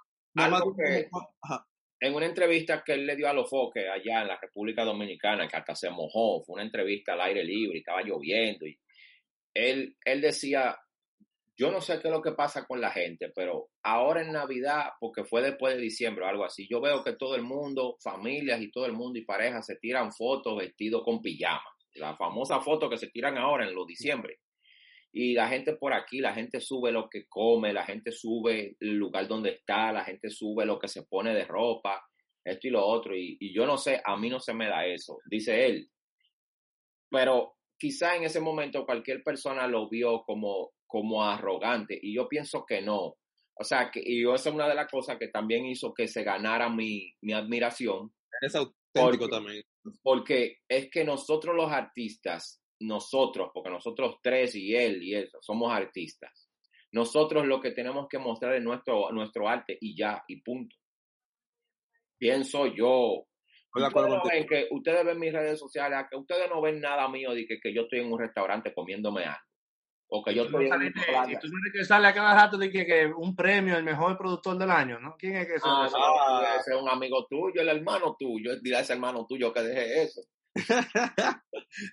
que- 0.75 1.09
como- 1.11 1.27
ajá. 1.41 1.67
En 2.05 2.13
una 2.13 2.25
entrevista 2.25 2.83
que 2.83 2.93
él 2.93 3.05
le 3.05 3.15
dio 3.15 3.27
a 3.27 3.33
los 3.33 3.49
foques 3.49 3.85
allá 3.89 4.21
en 4.21 4.27
la 4.27 4.37
República 4.39 4.83
Dominicana, 4.83 5.47
que 5.47 5.57
hasta 5.57 5.75
se 5.75 5.89
mojó, 5.89 6.43
fue 6.43 6.55
una 6.55 6.63
entrevista 6.63 7.13
al 7.13 7.21
aire 7.21 7.43
libre 7.43 7.79
estaba 7.79 8.01
lloviendo. 8.03 8.65
Y 8.67 8.79
él, 9.53 9.95
él 10.03 10.21
decía, 10.21 10.77
yo 11.57 11.71
no 11.71 11.81
sé 11.81 11.99
qué 11.99 12.09
es 12.09 12.13
lo 12.13 12.21
que 12.21 12.33
pasa 12.33 12.65
con 12.65 12.81
la 12.81 12.91
gente, 12.91 13.31
pero 13.33 13.69
ahora 13.81 14.21
en 14.21 14.33
Navidad, 14.33 14.89
porque 14.99 15.23
fue 15.23 15.41
después 15.41 15.75
de 15.75 15.81
diciembre 15.81 16.25
o 16.25 16.27
algo 16.27 16.45
así, 16.45 16.67
yo 16.69 16.81
veo 16.81 17.03
que 17.03 17.13
todo 17.13 17.35
el 17.35 17.43
mundo, 17.43 17.97
familias 18.01 18.61
y 18.61 18.69
todo 18.71 18.85
el 18.85 18.93
mundo 18.93 19.17
y 19.17 19.25
parejas 19.25 19.65
se 19.65 19.77
tiran 19.77 20.11
fotos 20.11 20.57
vestidos 20.57 21.03
con 21.03 21.21
pijama. 21.21 21.63
La 21.93 22.17
famosa 22.17 22.59
foto 22.59 22.89
que 22.89 22.97
se 22.97 23.07
tiran 23.07 23.37
ahora 23.37 23.65
en 23.65 23.73
los 23.73 23.87
diciembre. 23.87 24.39
Y 25.17 25.33
la 25.33 25.47
gente 25.47 25.77
por 25.77 25.93
aquí, 25.93 26.19
la 26.19 26.33
gente 26.33 26.59
sube 26.59 26.91
lo 26.91 27.07
que 27.09 27.25
come, 27.29 27.71
la 27.71 27.85
gente 27.85 28.11
sube 28.11 28.75
el 28.81 28.95
lugar 28.97 29.27
donde 29.29 29.51
está, 29.51 29.93
la 29.93 30.03
gente 30.03 30.29
sube 30.29 30.65
lo 30.65 30.77
que 30.77 30.89
se 30.89 31.03
pone 31.03 31.33
de 31.33 31.45
ropa, 31.45 32.05
esto 32.43 32.67
y 32.67 32.71
lo 32.71 32.85
otro. 32.85 33.15
Y, 33.15 33.37
y 33.39 33.53
yo 33.55 33.65
no 33.65 33.77
sé, 33.77 34.01
a 34.03 34.17
mí 34.17 34.29
no 34.29 34.41
se 34.41 34.53
me 34.53 34.67
da 34.67 34.85
eso, 34.85 35.19
dice 35.29 35.65
él. 35.67 35.89
Pero 37.09 37.55
quizá 37.79 38.15
en 38.15 38.23
ese 38.23 38.39
momento 38.41 38.85
cualquier 38.85 39.23
persona 39.23 39.67
lo 39.67 39.87
vio 39.89 40.23
como, 40.23 40.71
como 40.85 41.23
arrogante 41.23 41.97
y 42.01 42.13
yo 42.15 42.27
pienso 42.27 42.65
que 42.65 42.81
no. 42.81 43.15
O 43.57 43.63
sea, 43.63 43.89
que, 43.89 44.01
y 44.03 44.23
esa 44.23 44.49
es 44.49 44.55
una 44.55 44.67
de 44.67 44.75
las 44.75 44.91
cosas 44.91 45.17
que 45.17 45.29
también 45.29 45.65
hizo 45.65 45.93
que 45.93 46.07
se 46.09 46.23
ganara 46.23 46.69
mi, 46.69 47.13
mi 47.21 47.31
admiración, 47.31 48.13
Es 48.41 48.53
auténtico 48.53 48.75
Porque- 48.93 49.27
también. 49.29 49.63
porque 50.03 50.57
es 50.67 50.89
que 50.91 51.05
nosotros 51.05 51.55
los 51.55 51.71
artistas, 51.71 52.61
nosotros, 52.79 53.51
porque 53.53 53.69
nosotros 53.69 54.17
tres 54.21 54.55
y 54.55 54.75
él 54.75 55.01
y 55.03 55.15
él 55.15 55.29
somos 55.41 55.71
artistas, 55.71 56.49
nosotros 56.91 57.45
lo 57.45 57.59
que 57.59 57.71
tenemos 57.71 58.07
que 58.07 58.17
mostrar 58.17 58.55
es 58.55 58.63
nuestro, 58.63 59.11
nuestro 59.11 59.47
arte 59.49 59.77
y 59.79 59.97
ya, 59.97 60.23
y 60.27 60.41
punto. 60.41 60.75
Pienso 62.17 62.67
yo. 62.67 63.25
Ustedes, 63.73 63.93
no 63.93 64.21
ven 64.23 64.47
que, 64.47 64.67
ustedes 64.71 65.03
ven 65.05 65.19
mis 65.19 65.33
redes 65.33 65.59
sociales, 65.59 65.99
a 65.99 66.07
que 66.07 66.15
ustedes 66.15 66.49
no 66.49 66.61
ven 66.61 66.79
nada 66.79 67.09
mío 67.09 67.33
de 67.33 67.45
que, 67.45 67.59
que 67.59 67.73
yo 67.73 67.81
estoy 67.81 67.99
en 67.99 68.11
un 68.11 68.17
restaurante 68.17 68.73
comiéndome 68.73 69.25
algo. 69.25 69.39
O 70.07 70.23
que 70.23 70.33
yo 70.33 70.45
Tú 70.45 70.51
no 70.51 70.61
estoy 70.61 70.87
en 70.87 70.93
una 70.93 71.31
y 71.31 71.35
tú 71.37 71.47
sabes 71.47 71.73
que 71.73 71.83
sale 71.83 72.07
a 72.07 72.13
cada 72.13 72.35
rato 72.35 72.57
de 72.57 72.69
que, 72.69 72.85
que 72.85 73.07
un 73.07 73.35
premio, 73.35 73.75
el 73.75 73.83
mejor 73.83 74.17
productor 74.17 74.57
del 74.57 74.71
año, 74.71 74.99
¿no? 74.99 75.15
¿Quién 75.17 75.35
es 75.35 75.47
que 75.47 75.55
Ah, 75.63 75.87
eso? 75.87 75.97
no, 75.97 76.41
ese 76.59 76.75
es 76.75 76.81
un 76.81 76.87
amigo 76.87 77.25
tuyo, 77.27 77.59
el 77.61 77.67
hermano 77.67 78.15
tuyo. 78.17 78.51
A 78.51 78.79
ese 78.79 78.93
hermano 78.93 79.25
tuyo 79.27 79.51
que 79.51 79.61
deje 79.61 80.03
eso. 80.03 80.21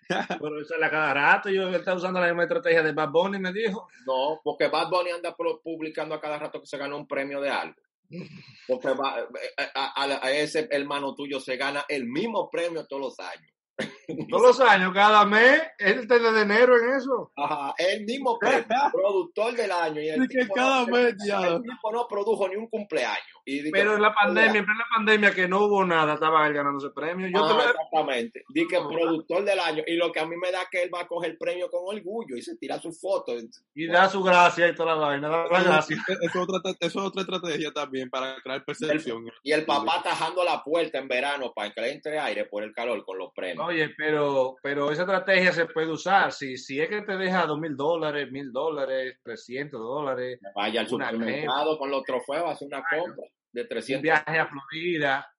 Pero 0.09 0.59
eso 0.61 0.69
sale 0.69 0.87
a 0.87 0.91
cada 0.91 1.15
rato. 1.15 1.51
Yo 1.51 1.69
está 1.71 1.95
usando 1.95 2.21
la 2.21 2.27
misma 2.29 2.45
estrategia 2.45 2.83
de 2.83 2.93
Bad 2.93 3.11
Bunny, 3.11 3.39
me 3.39 3.53
dijo. 3.53 3.89
No, 4.07 4.41
porque 4.43 4.69
Bad 4.69 4.89
Bunny 4.89 5.11
anda 5.11 5.35
publicando 5.37 6.15
a 6.15 6.21
cada 6.21 6.39
rato 6.39 6.61
que 6.61 6.67
se 6.67 6.79
ganó 6.79 6.97
un 6.97 7.07
premio 7.07 7.41
de 7.41 7.51
algo. 7.51 7.75
Porque 8.69 8.89
va- 8.89 9.21
eh, 9.21 9.69
a, 9.75 10.03
a- 10.03 10.27
a 10.27 10.31
ese 10.33 10.69
hermano 10.71 11.15
tuyo 11.15 11.41
se 11.41 11.57
gana 11.57 11.85
el 11.89 12.05
mismo 12.07 12.49
premio 12.51 12.87
todos 12.87 13.03
los 13.03 13.19
años. 13.21 13.51
Todos 14.31 14.43
los 14.43 14.61
años, 14.61 14.93
cada 14.95 15.25
mes, 15.25 15.63
él 15.79 16.07
tiene 16.09 16.33
de 16.33 16.41
enero 16.43 16.77
en 16.79 16.95
eso. 16.97 17.33
Ajá, 17.37 17.75
el 17.79 18.05
mismo 18.05 18.39
premio, 18.41 18.67
productor 18.93 19.55
del 19.55 19.73
año. 19.73 20.01
Y 20.01 20.09
el 20.09 20.25
Y 20.25 20.29
que 20.29 20.39
tipo 20.43 20.55
cada 20.55 20.83
no, 20.87 20.89
mes, 20.89 21.15
ya. 21.27 21.41
el 21.49 21.63
tipo 21.63 21.93
no 21.93 22.07
produjo 22.09 22.49
ni 22.49 22.57
un 22.57 22.69
cumpleaños. 22.69 23.19
Y 23.45 23.57
di 23.59 23.65
que- 23.65 23.71
Pero 23.73 23.97
en 23.97 24.03
la 24.03 24.15
pandemia, 24.15 24.61
en 24.61 24.65
plena 24.65 24.85
pandemia, 24.95 25.31
que 25.35 25.49
no 25.49 25.65
hubo 25.65 25.85
nada, 25.85 26.15
estaba 26.15 26.47
él 26.47 26.55
ganando 26.55 26.79
ese 26.79 26.95
premio. 26.95 27.27
Yo 27.27 27.47
te 27.49 27.55
lo- 27.55 27.65
exactamente. 27.71 28.45
Di 28.49 28.67
que 28.69 28.79
productor 28.79 29.45
del 29.45 29.59
año. 29.59 29.83
Y 29.87 29.97
lo 29.97 30.13
que 30.13 30.21
a 30.21 30.27
mí 30.27 30.37
me 30.37 30.53
da 30.53 30.61
que 30.71 30.83
él 30.83 30.91
va 30.95 31.01
a 31.01 31.07
coger 31.09 31.33
el 31.33 31.39
premio 31.39 31.69
con 31.71 31.81
orgullo 31.97 32.37
y 32.37 32.43
se 32.43 32.57
tira 32.57 32.79
su 32.81 32.93
foto. 32.93 33.33
y 33.75 33.87
da 33.87 34.09
su 34.09 34.23
gracia 34.23 34.69
y 34.69 34.75
toda 34.75 34.95
la 34.95 35.07
vaina, 35.07 35.29
da 35.29 35.45
la 35.51 35.63
gracia. 35.63 35.97
Eso 36.09 36.19
es 36.23 36.37
otra, 36.37 36.71
eso 36.81 36.87
es 37.01 37.05
otra 37.07 37.23
estrategia 37.23 37.73
también 37.73 38.09
para 38.11 38.37
crear 38.43 38.65
percepción. 38.65 39.25
Y 39.43 39.53
el 39.53 39.65
papá 39.65 40.01
tajando 40.05 40.45
la 40.45 40.63
puerta 40.63 40.99
en 40.99 41.09
verano 41.09 41.53
para 41.53 41.71
que 41.73 41.81
le 41.81 41.93
entre 41.93 42.19
aire 42.19 42.45
por 42.45 42.63
el 42.63 42.73
calor 42.73 43.05
con 43.05 43.19
los 43.19 43.33
premios. 43.33 43.72
Oye, 43.73 43.95
pero, 43.97 44.57
pero 44.63 44.91
esa 44.91 45.03
estrategia 45.03 45.53
se 45.53 45.67
puede 45.67 45.91
usar. 45.91 46.31
Si, 46.33 46.57
si 46.59 46.79
es 46.81 46.89
que 46.89 47.03
te 47.03 47.17
deja 47.17 47.47
dos 47.47 47.59
mil 47.59 47.75
dólares, 47.77 48.31
mil 48.31 48.53
dólares, 48.53 49.19
trescientos 49.23 49.81
dólares, 49.81 50.39
Vaya 50.55 50.81
al 50.83 50.89
supermercado 50.89 51.79
con 51.79 51.91
los 51.91 52.03
trofeos, 52.05 52.51
hace 52.51 52.67
una 52.67 52.83
compra 52.89 53.25
de 53.53 53.63
un 53.63 53.69
300. 53.69 54.03
viaje 54.03 54.39
a 54.39 54.47
Florida, 54.47 55.33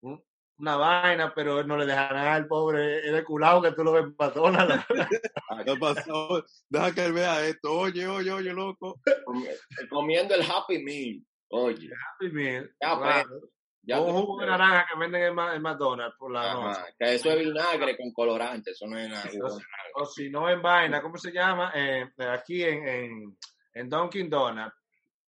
un- 0.00 0.22
una 0.58 0.76
vaina, 0.76 1.32
pero 1.34 1.60
él 1.60 1.66
no 1.68 1.76
le 1.76 1.86
deja 1.86 2.10
nada 2.12 2.34
al 2.34 2.46
pobre, 2.46 3.06
el 3.08 3.22
culado 3.24 3.60
que 3.62 3.72
tú 3.72 3.84
lo 3.84 3.92
ves 3.92 4.04
en 4.04 4.16
McDonald's. 4.18 4.84
¿Qué 5.66 5.76
pasó? 5.78 6.44
Deja 6.68 6.92
que 6.94 7.04
él 7.04 7.12
vea 7.12 7.46
esto. 7.46 7.72
Oye, 7.72 8.06
oye, 8.08 8.30
oye, 8.32 8.52
loco. 8.52 8.98
Comi- 9.26 9.88
Comiendo 9.90 10.34
el 10.34 10.42
Happy 10.42 10.82
Meal. 10.82 11.22
Oye, 11.50 11.88
Happy 12.14 12.30
Meal, 12.32 12.68
Ya, 12.82 12.96
claro. 12.98 13.40
Ya 13.86 14.00
un 14.00 14.12
jugo 14.12 14.40
de 14.40 14.46
naranja 14.46 14.86
que 14.92 14.98
venden 14.98 15.22
en, 15.22 15.38
en 15.38 15.62
McDonald's 15.62 16.16
por 16.18 16.32
la 16.32 16.52
noche. 16.52 16.80
Que 16.98 17.14
eso 17.14 17.30
es 17.30 17.38
vinagre 17.38 17.96
con 17.96 18.12
colorante, 18.12 18.72
eso 18.72 18.86
no 18.86 18.98
es 18.98 19.08
nada. 19.08 19.30
O 19.94 20.04
si 20.04 20.28
no 20.28 20.50
en 20.50 20.60
vaina, 20.60 21.00
¿cómo 21.00 21.16
se 21.16 21.30
llama? 21.32 21.72
Eh, 21.74 22.04
aquí 22.30 22.62
en, 22.64 22.86
en, 22.88 23.38
en 23.74 23.88
Dunkin' 23.88 24.28
Donuts, 24.28 24.74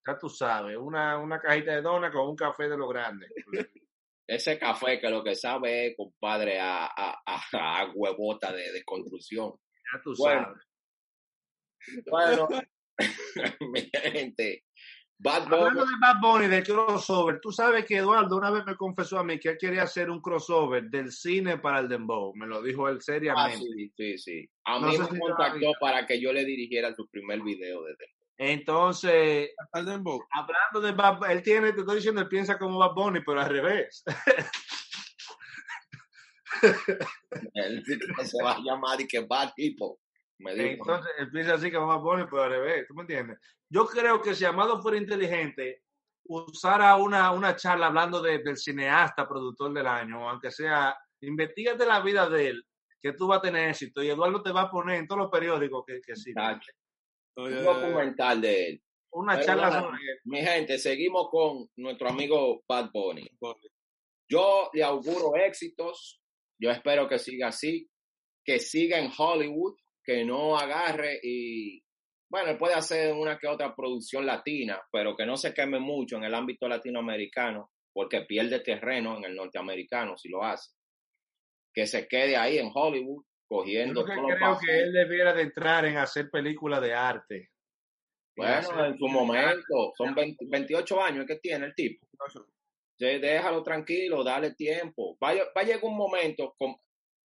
ya 0.07 0.19
tú 0.19 0.29
sabes, 0.29 0.77
una, 0.77 1.19
una 1.19 1.39
cajita 1.41 1.73
de 1.77 1.83
donuts 1.83 2.13
con 2.13 2.29
un 2.29 2.37
café 2.37 2.69
de 2.69 2.77
lo 2.77 2.89
grande. 2.89 3.27
Ese 4.27 4.59
café 4.59 5.01
que 5.01 5.09
lo 5.09 5.23
que 5.25 5.35
sabe 5.35 5.87
es, 5.87 5.97
compadre, 5.97 6.61
a, 6.61 6.85
a, 6.87 7.23
a, 7.25 7.81
a 7.81 7.91
huevota 7.95 8.53
de, 8.53 8.73
de 8.73 8.85
construcción. 8.85 9.53
Ya 9.93 10.03
tú 10.03 10.13
Bueno. 10.19 10.43
sabes. 10.43 12.05
Bueno, 12.11 12.49
mi 13.73 13.81
gente, 13.91 14.65
Bad 15.21 15.53
Hablando 15.53 15.81
Bunny, 15.81 15.93
de 15.93 15.99
Bad 16.01 16.21
Bunny, 16.21 16.47
del 16.47 16.65
crossover, 16.65 17.41
tú 17.41 17.51
sabes 17.51 17.85
que 17.85 17.97
Eduardo 17.97 18.37
una 18.37 18.51
vez 18.51 18.65
me 18.65 18.77
confesó 18.77 19.19
a 19.19 19.25
mí 19.25 19.41
que 19.41 19.51
él 19.51 19.59
quería 19.59 19.83
hacer 19.83 20.11
un 20.11 20.21
crossover 20.21 20.85
del 20.85 21.11
cine 21.11 21.59
para 21.59 21.81
el 21.81 21.89
dembow. 21.89 22.33
Me 22.37 22.47
lo 22.47 22.63
dijo 22.63 22.89
él 22.89 22.99
ah, 22.99 23.03
seriamente. 23.03 23.67
sí, 23.67 23.93
sí, 23.97 24.19
sí. 24.19 24.51
A 24.65 24.79
No 24.79 24.87
mí 24.87 24.99
me 24.99 25.07
si 25.07 25.19
contactó 25.19 25.73
para 25.81 26.07
que 26.07 26.21
yo 26.21 26.33
le 26.33 26.45
dirigiera 26.45 26.95
su 26.95 27.09
primer 27.09 27.43
video 27.43 27.83
de 27.83 27.97
Entonces, 28.37 29.51
Al 29.73 29.87
dembow. 29.87 30.25
hablando 30.31 30.81
de 30.81 30.93
Bad 30.93 31.31
él 31.33 31.43
tiene, 31.43 31.73
te 31.73 31.81
estoy 31.81 31.97
diciendo, 31.97 32.21
él 32.21 32.29
piensa 32.29 32.57
como 32.57 32.79
Bad 32.79 32.95
Bunny, 32.95 33.21
pero 33.27 33.41
al 33.41 33.51
revés. 33.51 34.05
Él 37.55 37.85
se 38.25 38.43
va 38.43 38.53
a 38.53 38.61
llamar 38.61 39.01
y 39.01 39.07
que 39.07 39.21
Bad 39.21 39.53
People. 39.57 39.97
Me 40.39 40.55
dijo. 40.55 40.71
Entonces, 40.71 41.13
él 41.19 41.31
piensa 41.31 41.55
así 41.55 41.71
como 41.73 41.87
Bad 41.89 42.01
Bunny, 42.01 42.25
pero 42.31 42.43
al 42.45 42.51
revés. 42.51 42.87
¿Tú 42.87 42.95
me 42.95 43.03
entiendes? 43.03 43.39
Yo 43.69 43.87
creo 43.87 44.21
que 44.23 44.35
si 44.35 44.45
Amado 44.45 44.81
fuera 44.81 44.97
inteligente, 44.99 45.83
usara 46.25 46.95
una, 46.97 47.33
una 47.33 47.57
charla 47.57 47.87
hablando 47.87 48.21
de- 48.23 48.39
del 48.39 48.57
cineasta, 48.57 49.29
productor 49.29 49.73
del 49.73 49.87
año, 49.87 50.29
aunque 50.29 50.51
sea, 50.51 50.97
investigate 51.23 51.85
la 51.87 52.01
vida 52.01 52.29
de 52.29 52.49
él, 52.49 52.65
que 53.01 53.13
tú 53.13 53.27
vas 53.27 53.39
a 53.39 53.43
tener 53.43 53.69
éxito 53.71 54.03
y 54.03 54.09
Eduardo 54.11 54.43
te 54.43 54.53
va 54.53 54.63
a 54.63 54.71
poner 54.71 54.97
en 54.97 55.07
todos 55.09 55.23
los 55.23 55.31
periódicos 55.31 55.85
que, 55.87 56.01
que 56.01 56.15
sí. 56.17 56.33
Un 57.37 57.65
documental 57.65 58.41
de 58.41 58.69
él. 58.69 58.83
Una 59.11 59.35
Pero 59.35 59.47
charla 59.47 59.71
nada, 59.71 59.83
sobre 59.83 59.97
él. 60.03 60.21
Mi 60.25 60.41
gente, 60.41 60.79
seguimos 60.79 61.29
con 61.31 61.69
nuestro 61.77 62.09
amigo 62.09 62.63
Bad 62.69 62.91
Bunny. 62.93 63.29
Yo 64.29 64.71
le 64.73 64.83
auguro 64.83 65.35
éxitos. 65.37 66.21
Yo 66.61 66.71
espero 66.71 67.09
que 67.09 67.19
siga 67.19 67.49
así, 67.49 67.89
que 68.45 68.59
siga 68.59 68.99
en 68.99 69.11
Hollywood, 69.17 69.77
que 70.09 70.25
no 70.25 70.57
agarre 70.57 71.21
y, 71.23 71.83
bueno, 72.31 72.53
él 72.53 72.57
puede 72.57 72.73
hacer 72.73 73.13
una 73.13 73.39
que 73.39 73.47
otra 73.47 73.77
producción 73.77 74.25
latina, 74.25 74.81
pero 74.91 75.15
que 75.15 75.27
no 75.27 75.37
se 75.37 75.53
queme 75.53 75.79
mucho 75.79 76.17
en 76.17 76.25
el 76.25 76.35
ámbito 76.35 76.67
latinoamericano, 76.67 77.71
porque 77.93 78.23
pierde 78.23 78.61
terreno 78.61 79.19
en 79.19 79.25
el 79.27 79.35
norteamericano 79.37 80.17
si 80.17 80.31
lo 80.31 80.43
hace. 80.43 80.71
Que 81.75 81.87
se 81.87 82.09
quede 82.09 82.39
ahí 82.39 82.57
en 82.57 82.71
Hollywood, 82.73 83.23
Yo 83.23 83.57
cogiendo 83.57 84.03
que 84.07 84.15
los 84.15 84.35
creo 84.35 84.59
que 84.65 84.79
él 84.81 84.93
debiera 84.95 85.35
de 85.35 85.43
entrar 85.43 85.85
en 85.85 85.99
hacer 85.99 86.31
películas 86.31 86.81
de 86.81 86.95
arte. 86.95 87.51
Bueno, 88.35 88.87
en 88.87 88.97
su 88.97 89.09
momento, 89.09 89.93
son 89.99 90.15
20 90.15 90.47
28 90.49 91.03
años 91.03 91.27
que 91.27 91.37
tiene 91.37 91.67
el 91.67 91.75
tipo. 91.75 92.07
Déjalo 92.99 93.63
tranquilo, 93.63 94.25
dale 94.25 94.55
tiempo. 94.55 95.19
Va, 95.23 95.35
va 95.35 95.61
a 95.61 95.63
llegar 95.65 95.85
un 95.85 95.97
momento, 95.99 96.55
con- 96.59 96.77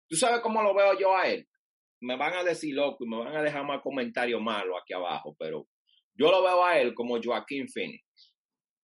tú 0.10 0.18
sabes 0.18 0.42
cómo 0.42 0.62
lo 0.62 0.74
veo 0.74 1.00
yo 1.00 1.16
a 1.16 1.28
él. 1.30 1.48
Me 2.04 2.18
van 2.18 2.34
a 2.34 2.44
decir 2.44 2.76
loco 2.76 3.06
y 3.06 3.08
me 3.08 3.18
van 3.18 3.36
a 3.36 3.42
dejar 3.42 3.66
más 3.66 3.82
comentarios 3.82 4.42
malos 4.42 4.76
aquí 4.82 4.94
abajo, 4.94 5.36
pero 5.40 5.68
yo 6.14 6.30
lo 6.30 6.44
veo 6.44 6.66
a 6.66 6.78
él 6.78 6.94
como 6.94 7.22
Joaquín 7.22 7.68
Phoenix. 7.70 8.04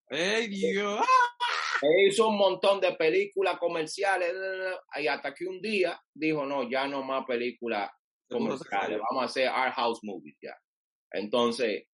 ¡Ey, 0.10 0.48
Dios! 0.48 1.06
Él 1.82 2.08
hizo 2.08 2.30
un 2.30 2.38
montón 2.38 2.80
de 2.80 2.94
películas 2.94 3.58
comerciales 3.58 4.34
y 5.02 5.08
hasta 5.08 5.34
que 5.34 5.46
un 5.46 5.62
día 5.62 6.00
dijo, 6.14 6.46
no, 6.46 6.70
ya 6.70 6.88
no 6.88 7.04
más 7.04 7.26
películas 7.26 7.90
comerciales, 8.30 9.00
vamos 9.10 9.24
a 9.24 9.26
hacer 9.26 9.48
art 9.48 9.76
house 9.76 10.00
movies 10.04 10.38
ya. 10.42 10.56
Entonces, 11.12 11.88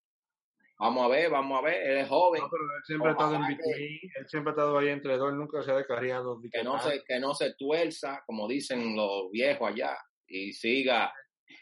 vamos 0.77 1.05
a 1.05 1.07
ver, 1.07 1.29
vamos 1.29 1.59
a 1.59 1.61
ver, 1.63 1.89
él 1.89 1.97
es 1.97 2.07
joven, 2.07 2.41
No, 2.41 2.49
pero 2.49 2.63
él 2.63 2.83
siempre 2.85 3.09
ha 3.09 3.11
estado 3.11 3.35
en 3.35 3.47
between, 3.47 3.99
él 4.15 4.27
siempre 4.27 4.51
ha 4.51 4.53
estado 4.53 4.77
ahí 4.77 4.89
entre 4.89 5.17
dos, 5.17 5.33
nunca 5.33 5.63
se 5.63 5.71
ha 5.71 5.75
descarriado. 5.75 6.39
de 6.39 6.49
que 6.49 6.63
no 6.63 6.79
se, 6.79 7.03
que 7.03 7.19
no 7.19 7.33
se 7.33 7.53
tuerza, 7.55 8.23
como 8.25 8.47
dicen 8.47 8.95
los 8.95 9.31
viejos 9.31 9.69
allá, 9.69 9.97
y 10.27 10.53
siga 10.53 11.13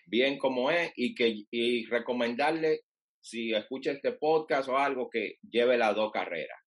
bien 0.05 0.37
como 0.37 0.71
es, 0.71 0.91
y 0.95 1.13
que 1.15 1.45
y 1.51 1.85
recomendarle, 1.85 2.81
si 3.21 3.53
escucha 3.53 3.91
este 3.91 4.13
podcast 4.13 4.69
o 4.69 4.77
algo, 4.77 5.09
que 5.09 5.37
lleve 5.49 5.77
las 5.77 5.95
dos 5.95 6.11
carreras. 6.11 6.59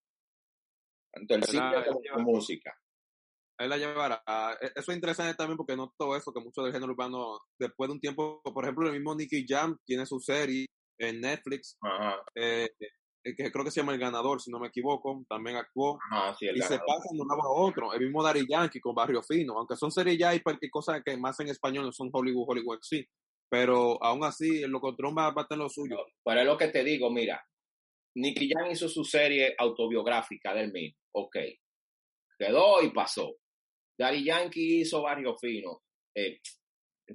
Tanto 1.13 1.35
el 1.35 1.45
cine 1.45 1.85
como 1.87 2.01
la 2.03 2.19
música. 2.19 2.79
Él 3.59 3.71
la 3.71 3.79
llevará. 3.79 4.23
E- 4.61 4.73
Eso 4.77 4.93
es 4.93 4.97
interesante 4.97 5.35
también 5.35 5.57
porque 5.57 5.77
no 5.77 5.93
todo 5.97 6.17
eso, 6.17 6.33
que 6.33 6.41
mucho 6.41 6.63
del 6.63 6.73
género 6.73 6.93
urbano, 6.93 7.39
después 7.59 7.89
de 7.89 7.95
un 7.95 8.01
tiempo, 8.01 8.43
por 8.43 8.65
ejemplo, 8.65 8.87
el 8.87 8.93
mismo 8.95 9.15
Nicky 9.15 9.47
Jam 9.49 9.79
tiene 9.85 10.05
su 10.05 10.21
serie 10.21 10.67
en 10.99 11.21
Netflix, 11.21 11.77
Ajá, 11.81 12.23
eh, 12.35 12.69
que 13.35 13.51
creo 13.51 13.65
que 13.65 13.71
se 13.71 13.81
llama 13.81 13.93
El 13.93 13.99
Ganador, 13.99 14.41
si 14.41 14.51
no 14.51 14.59
me 14.59 14.69
equivoco, 14.69 15.25
también 15.29 15.57
actuó. 15.57 15.99
ajá, 16.11 16.35
sí, 16.35 16.47
el 16.47 16.57
y 16.57 16.63
se 16.63 16.79
pasan 16.79 17.17
de 17.17 17.23
un 17.23 17.29
lado 17.29 17.43
a 17.43 17.53
otro. 17.53 17.93
El 17.93 18.01
mismo 18.01 18.23
Daddy 18.23 18.47
Yankee 18.49 18.81
con 18.81 18.95
Barrio 18.95 19.23
Fino, 19.23 19.55
aunque 19.59 19.77
son 19.77 19.91
series 19.91 20.19
ya 20.19 20.35
y 20.35 20.41
cualquier 20.41 20.71
cosa 20.71 21.03
que 21.03 21.17
más 21.17 21.41
en 21.41 21.49
español 21.49 21.87
no 21.87 21.93
son 21.93 22.11
Hollywood, 22.13 22.47
Hollywood 22.49 22.79
sí. 22.83 23.07
Pero 23.49 24.03
aún 24.03 24.25
así, 24.25 24.63
el 24.63 24.71
Locotrón 24.71 25.17
va, 25.17 25.29
a 25.29 25.41
estar 25.41 25.57
lo 25.57 25.69
suyo. 25.69 25.99
Pero 26.25 26.41
es 26.41 26.47
lo 26.47 26.57
que 26.57 26.69
te 26.69 26.83
digo, 26.83 27.11
mira, 27.11 27.43
Nicky 28.17 28.51
Jam 28.51 28.71
hizo 28.71 28.89
su 28.89 29.05
serie 29.05 29.55
autobiográfica 29.59 30.55
del 30.55 30.73
mismo, 30.73 30.99
ok, 31.13 31.37
quedó 32.39 32.83
y 32.83 32.91
pasó. 32.91 33.37
Daddy 33.99 34.25
Yankee 34.25 34.81
hizo 34.81 35.03
Barrio 35.03 35.37
Fino, 35.37 35.83
eh, 36.15 36.41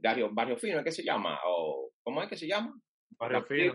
Barrio, 0.02 0.30
Barrio 0.32 0.58
Fino, 0.58 0.80
¿es 0.80 0.86
que 0.86 0.92
se 0.92 1.04
llama? 1.04 1.40
O, 1.46 1.92
¿Cómo 2.02 2.24
es 2.24 2.30
que 2.30 2.38
se 2.38 2.48
llama? 2.48 2.74
Barrio 3.20 3.40
La 3.40 3.46
Fino. 3.46 3.74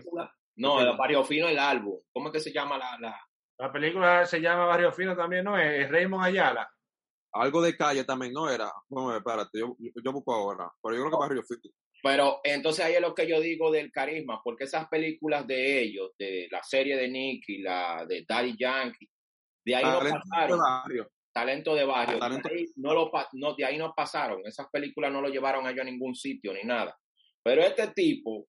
No, 0.57 0.81
el 0.81 0.97
Barrio 0.97 1.23
Fino 1.23 1.47
el 1.47 1.59
álbum. 1.59 1.99
¿Cómo 2.11 2.27
es 2.29 2.33
que 2.33 2.39
se 2.39 2.51
llama 2.51 2.77
la, 2.77 2.97
la... 2.99 3.19
La 3.59 3.71
película 3.71 4.25
se 4.25 4.39
llama 4.39 4.65
Barrio 4.65 4.91
Fino 4.91 5.15
también, 5.15 5.43
¿no? 5.43 5.57
Es, 5.57 5.89
Raymond 5.89 6.23
Ayala. 6.25 6.69
Algo 7.33 7.61
de 7.61 7.75
calle 7.75 8.03
también, 8.03 8.33
¿no 8.33 8.49
era? 8.49 8.71
No, 8.89 9.15
espérate, 9.15 9.59
yo, 9.59 9.75
yo, 9.79 9.91
yo 10.03 10.11
busco 10.11 10.33
ahora. 10.33 10.69
Pero 10.81 10.95
yo 10.95 11.01
creo 11.01 11.11
que 11.11 11.17
Barrio 11.17 11.43
Fino. 11.43 11.61
Pero 12.03 12.39
entonces 12.43 12.85
ahí 12.85 12.93
es 12.93 13.01
lo 13.01 13.13
que 13.15 13.27
yo 13.27 13.39
digo 13.39 13.71
del 13.71 13.91
carisma, 13.91 14.39
porque 14.43 14.65
esas 14.65 14.87
películas 14.87 15.45
de 15.47 15.81
ellos, 15.81 16.11
de 16.19 16.47
la 16.51 16.61
serie 16.63 16.95
de 16.95 17.07
Nicky, 17.07 17.59
la 17.63 18.05
de 18.07 18.23
Daddy 18.27 18.55
Yankee, 18.57 19.09
de 19.65 19.75
ahí 19.75 19.83
no 19.83 19.99
de 20.03 20.11
pasaron. 20.11 20.59
barrio. 20.59 21.11
talento 21.33 21.73
de 21.75 21.83
barrio. 21.85 22.19
Talento- 22.19 22.49
De, 22.49 22.55
ahí 22.55 22.65
no 22.75 22.93
lo, 22.93 23.11
pa- 23.11 23.27
no, 23.33 23.55
de 23.55 23.65
ahí 23.65 23.77
no 23.77 23.91
pasaron. 23.95 24.41
Esas 24.45 24.67
películas 24.71 25.11
no 25.11 25.21
lo 25.21 25.29
llevaron 25.29 25.65
a 25.65 25.71
ellos 25.71 25.81
a 25.81 25.85
ningún 25.85 26.13
sitio 26.15 26.53
ni 26.53 26.61
nada. 26.63 26.95
Pero 27.43 27.61
este 27.63 27.87
tipo, 27.87 28.47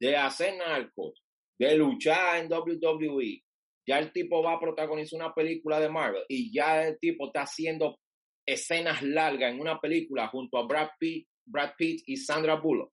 de 0.00 0.16
hacer 0.16 0.56
narcos, 0.56 1.22
de 1.58 1.76
luchar 1.76 2.38
en 2.38 2.52
WWE, 2.52 3.42
ya 3.86 3.98
el 3.98 4.12
tipo 4.12 4.42
va 4.42 4.54
a 4.54 4.60
protagonizar 4.60 5.18
una 5.20 5.32
película 5.34 5.78
de 5.80 5.88
Marvel 5.88 6.24
y 6.28 6.52
ya 6.52 6.86
el 6.86 6.98
tipo 6.98 7.26
está 7.28 7.42
haciendo 7.42 7.98
escenas 8.44 9.02
largas 9.02 9.52
en 9.52 9.60
una 9.60 9.80
película 9.80 10.28
junto 10.28 10.58
a 10.58 10.66
Brad 10.66 10.88
Pitt, 10.98 11.28
Brad 11.44 11.72
Pitt 11.76 12.02
y 12.06 12.16
Sandra 12.16 12.56
Bullock. 12.56 12.92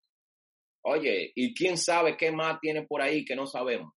Oye, 0.85 1.31
y 1.35 1.53
quién 1.53 1.77
sabe 1.77 2.17
qué 2.17 2.31
más 2.31 2.59
tiene 2.59 2.83
por 2.83 3.01
ahí 3.01 3.23
que 3.23 3.35
no 3.35 3.45
sabemos. 3.45 3.93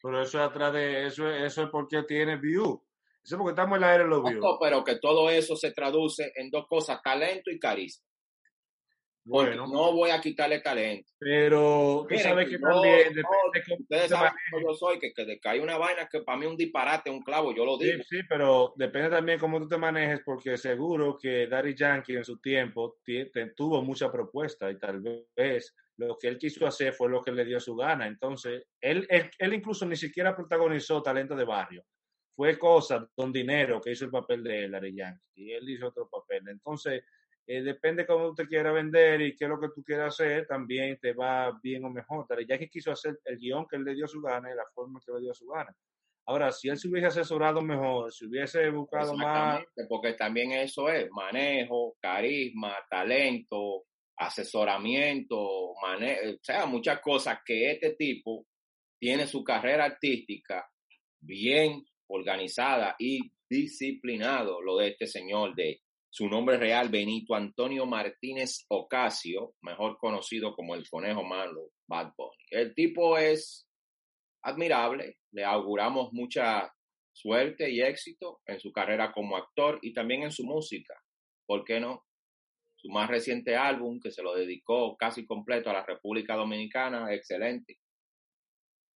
Pero 0.00 0.22
eso 0.22 0.38
es 0.38 0.44
atrás 0.48 0.72
de 0.72 1.06
eso, 1.06 1.28
es- 1.28 1.44
eso 1.52 1.64
es 1.64 1.70
porque 1.70 2.02
tiene 2.04 2.36
view. 2.36 2.82
Eso 3.24 3.36
es 3.36 3.38
porque 3.38 3.50
estamos 3.52 3.76
en 3.76 3.80
la 3.82 3.94
era 3.94 4.04
de 4.04 4.10
los 4.10 4.22
views. 4.22 4.42
No, 4.44 4.58
pero 4.60 4.84
que 4.84 4.96
todo 4.98 5.30
eso 5.30 5.56
se 5.56 5.72
traduce 5.72 6.30
en 6.36 6.50
dos 6.50 6.66
cosas, 6.68 7.00
talento 7.02 7.50
y 7.50 7.58
carisma. 7.58 8.06
Bueno, 9.26 9.66
no 9.66 9.92
voy 9.92 10.10
a 10.10 10.20
quitarle 10.20 10.60
talento. 10.60 11.10
pero 11.18 12.00
tú 12.02 12.08
Miren, 12.10 12.22
sabes 12.24 12.46
que 12.46 12.52
yo- 12.52 12.60
también 12.60 13.22
cómo 13.22 13.38
Ustedes 13.80 14.02
te 14.02 14.08
saben 14.08 14.32
cómo 14.50 14.68
yo 14.68 14.74
soy, 14.74 14.98
que, 14.98 15.12
que 15.14 15.38
que 15.40 15.48
hay 15.48 15.60
una 15.60 15.78
vaina 15.78 16.06
que 16.10 16.20
para 16.20 16.36
mí 16.38 16.44
es 16.44 16.50
un 16.50 16.56
disparate, 16.58 17.08
un 17.10 17.22
clavo, 17.22 17.54
yo 17.54 17.64
lo 17.64 17.78
Sí, 17.78 17.84
digo. 17.90 18.02
sí, 18.08 18.18
pero 18.28 18.74
depende 18.76 19.08
también 19.10 19.38
cómo 19.38 19.58
tú 19.60 19.68
te 19.68 19.78
manejes, 19.78 20.20
porque 20.24 20.58
seguro 20.58 21.16
que 21.20 21.46
Daddy 21.46 21.74
Yankee 21.74 22.16
en 22.16 22.24
su 22.24 22.38
tiempo 22.38 22.98
tuvo 23.56 23.82
mucha 23.82 24.12
propuesta 24.12 24.70
y 24.70 24.78
tal 24.78 25.00
vez 25.34 25.74
lo 25.96 26.18
que 26.18 26.28
él 26.28 26.36
quiso 26.38 26.66
hacer 26.66 26.92
fue 26.92 27.08
lo 27.08 27.22
que 27.22 27.32
le 27.32 27.44
dio 27.44 27.58
su 27.60 27.74
gana. 27.76 28.06
Entonces, 28.06 28.64
él, 28.80 29.06
él, 29.08 29.30
él 29.38 29.54
incluso 29.54 29.86
ni 29.86 29.96
siquiera 29.96 30.34
protagonizó 30.36 31.02
Talento 31.02 31.34
de 31.36 31.44
Barrio. 31.44 31.84
Fue 32.36 32.58
cosa, 32.58 33.08
Don 33.16 33.32
Dinero, 33.32 33.80
que 33.80 33.92
hizo 33.92 34.04
el 34.04 34.10
papel 34.10 34.42
de 34.42 34.68
Daddy 34.68 34.94
Yankee 34.96 35.22
y 35.36 35.52
él 35.52 35.68
hizo 35.70 35.86
otro 35.86 36.08
papel. 36.10 36.48
Entonces, 36.48 37.04
eh, 37.46 37.62
depende 37.62 38.06
cómo 38.06 38.28
tú 38.28 38.34
te 38.36 38.46
quieras 38.46 38.74
vender 38.74 39.20
y 39.20 39.36
qué 39.36 39.44
es 39.44 39.50
lo 39.50 39.60
que 39.60 39.68
tú 39.74 39.82
quieras 39.82 40.14
hacer, 40.14 40.46
también 40.46 40.98
te 41.00 41.12
va 41.12 41.58
bien 41.62 41.84
o 41.84 41.90
mejor. 41.90 42.26
Daddy 42.28 42.46
Yankee 42.46 42.68
quiso 42.68 42.92
hacer 42.92 43.18
el 43.24 43.38
guion 43.38 43.66
que 43.66 43.76
él 43.76 43.84
le 43.84 43.94
dio 43.94 44.06
su 44.06 44.20
gana 44.20 44.50
y 44.50 44.56
la 44.56 44.64
forma 44.74 45.00
que 45.04 45.12
le 45.12 45.20
dio 45.20 45.34
su 45.34 45.46
gana. 45.46 45.74
Ahora, 46.26 46.50
si 46.52 46.68
él 46.68 46.78
se 46.78 46.88
hubiese 46.88 47.08
asesorado 47.08 47.60
mejor, 47.60 48.10
si 48.10 48.26
hubiese 48.26 48.70
buscado 48.70 49.14
más, 49.14 49.62
porque 49.88 50.14
también 50.14 50.52
eso 50.52 50.88
es 50.88 51.10
manejo, 51.10 51.96
carisma, 52.00 52.74
talento, 52.88 53.84
asesoramiento, 54.16 55.74
mane 55.82 56.30
o 56.30 56.38
sea, 56.40 56.64
muchas 56.64 57.00
cosas 57.00 57.40
que 57.44 57.72
este 57.72 57.94
tipo 57.94 58.46
tiene 58.98 59.26
su 59.26 59.44
carrera 59.44 59.84
artística 59.84 60.66
bien 61.20 61.84
organizada 62.06 62.96
y 62.98 63.32
disciplinado, 63.48 64.62
lo 64.62 64.78
de 64.78 64.88
este 64.88 65.06
señor 65.06 65.54
de 65.54 65.82
su 66.14 66.28
nombre 66.28 66.58
real, 66.58 66.90
Benito 66.90 67.34
Antonio 67.34 67.86
Martínez 67.86 68.66
Ocasio, 68.68 69.56
mejor 69.62 69.98
conocido 69.98 70.54
como 70.54 70.76
el 70.76 70.88
conejo 70.88 71.24
malo, 71.24 71.70
Bad 71.88 72.12
Bunny. 72.16 72.44
El 72.50 72.72
tipo 72.72 73.18
es 73.18 73.68
admirable, 74.44 75.18
le 75.32 75.44
auguramos 75.44 76.12
mucha 76.12 76.72
suerte 77.12 77.68
y 77.68 77.80
éxito 77.80 78.42
en 78.46 78.60
su 78.60 78.70
carrera 78.70 79.10
como 79.10 79.36
actor 79.36 79.80
y 79.82 79.92
también 79.92 80.22
en 80.22 80.30
su 80.30 80.44
música. 80.44 80.94
¿Por 81.46 81.64
qué 81.64 81.80
no? 81.80 82.04
Su 82.76 82.90
más 82.90 83.10
reciente 83.10 83.56
álbum, 83.56 83.98
que 83.98 84.12
se 84.12 84.22
lo 84.22 84.36
dedicó 84.36 84.96
casi 84.96 85.26
completo 85.26 85.70
a 85.70 85.72
la 85.72 85.84
República 85.84 86.36
Dominicana, 86.36 87.12
excelente. 87.12 87.80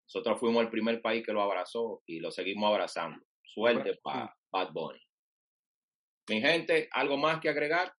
Nosotros 0.07 0.39
fuimos 0.39 0.63
el 0.63 0.71
primer 0.71 1.03
país 1.03 1.27
que 1.27 1.33
lo 1.33 1.43
abrazó 1.43 2.01
y 2.07 2.21
lo 2.21 2.31
seguimos 2.31 2.69
abrazando. 2.71 3.21
Suerte 3.43 3.99
para 4.05 4.37
Bad 4.53 4.71
Bunny. 4.73 5.08
Mi 6.29 6.41
gente, 6.41 6.89
¿algo 6.93 7.17
más 7.17 7.41
que 7.41 7.49
agregar? 7.49 7.93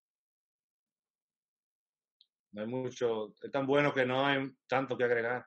no 2.52 2.62
hay 2.62 2.68
mucho, 2.68 3.34
es 3.42 3.52
tan 3.52 3.65
bueno 3.65 3.94
que 3.94 4.06
no 4.06 4.26
hay 4.26 4.39
tanto 4.68 4.98
que 4.98 5.04
agregar. 5.04 5.46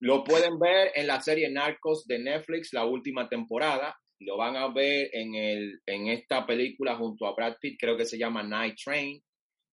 Lo 0.00 0.22
pueden 0.22 0.58
ver 0.58 0.92
en 0.94 1.06
la 1.06 1.20
serie 1.20 1.50
Narcos 1.50 2.06
de 2.06 2.18
Netflix, 2.20 2.72
la 2.72 2.84
última 2.84 3.28
temporada. 3.28 3.96
Lo 4.20 4.36
van 4.36 4.56
a 4.56 4.68
ver 4.68 5.10
en, 5.12 5.34
el, 5.34 5.80
en 5.86 6.08
esta 6.08 6.46
película 6.46 6.96
junto 6.96 7.26
a 7.26 7.34
Brad 7.34 7.56
Pitt, 7.60 7.78
creo 7.80 7.96
que 7.96 8.04
se 8.04 8.18
llama 8.18 8.42
Night 8.42 8.76
Train. 8.82 9.20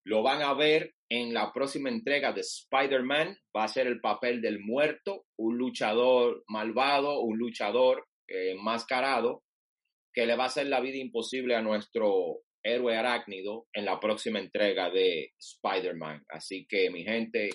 Lo 0.08 0.22
van 0.22 0.42
a 0.42 0.54
ver 0.54 0.94
en 1.10 1.34
la 1.34 1.52
próxima 1.52 1.90
entrega 1.90 2.32
de 2.32 2.42
Spider-Man. 2.42 3.38
Va 3.56 3.64
a 3.64 3.68
ser 3.68 3.88
el 3.88 4.00
papel 4.02 4.42
del 4.42 4.60
muerto, 4.60 5.26
un 5.38 5.58
luchador 5.58 6.44
malvado, 6.48 7.22
un 7.22 7.38
luchador 7.38 8.06
eh, 8.28 8.52
enmascarado, 8.52 9.44
que 10.16 10.26
le 10.26 10.38
va 10.38 10.46
a 10.46 10.48
hacer 10.48 10.68
la 10.68 10.80
vida 10.80 10.98
imposible 10.98 11.56
a 11.56 11.62
nuestro 11.62 12.40
héroe 12.64 12.96
arácnido 12.96 13.68
en 13.74 13.84
la 13.86 14.00
próxima 14.00 14.40
entrega 14.40 14.90
de 14.90 15.34
Spider-Man. 15.38 16.24
Así 16.30 16.66
que, 16.68 16.90
mi 16.90 17.04
gente, 17.04 17.50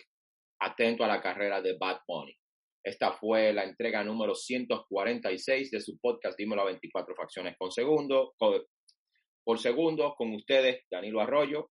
atento 0.61 1.03
a 1.03 1.09
la 1.09 1.23
carrera 1.23 1.63
de 1.63 1.77
Bad 1.79 2.01
Bunny. 2.07 2.37
Esta 2.85 3.13
fue 3.13 3.53
la 3.53 3.65
entrega 3.65 4.05
número 4.05 4.35
146 4.35 5.71
de 5.71 5.81
su 5.81 5.99
podcast 5.99 6.39
Dímelo 6.39 6.63
a 6.63 6.67
24 6.67 7.15
fracciones 7.15 7.57
con 7.59 7.73
segundo, 7.73 8.35
por 8.39 9.59
segundo, 9.59 10.15
con 10.17 10.33
ustedes, 10.35 10.85
Danilo 10.91 11.21
Arroyo. 11.21 11.71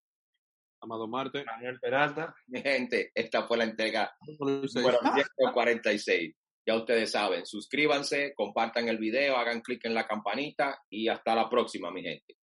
Amado 0.81 1.07
Marte. 1.07 1.43
Manuel 1.45 1.79
Peralta, 1.79 2.33
Mi 2.47 2.61
gente, 2.61 3.11
esta 3.13 3.47
fue 3.47 3.57
la 3.57 3.65
entrega 3.65 4.11
número 4.25 4.67
Sí. 4.67 4.79
146. 4.79 6.35
Ya 6.69 6.75
ustedes 6.75 7.09
saben, 7.09 7.47
suscríbanse, 7.47 8.35
compartan 8.35 8.89
el 8.89 8.99
video, 8.99 9.37
hagan 9.37 9.61
clic 9.61 9.83
en 9.85 9.95
la 9.95 10.05
campanita 10.05 10.83
y 10.87 11.07
hasta 11.07 11.33
la 11.33 11.49
próxima, 11.49 11.89
mi 11.89 12.03
gente. 12.03 12.38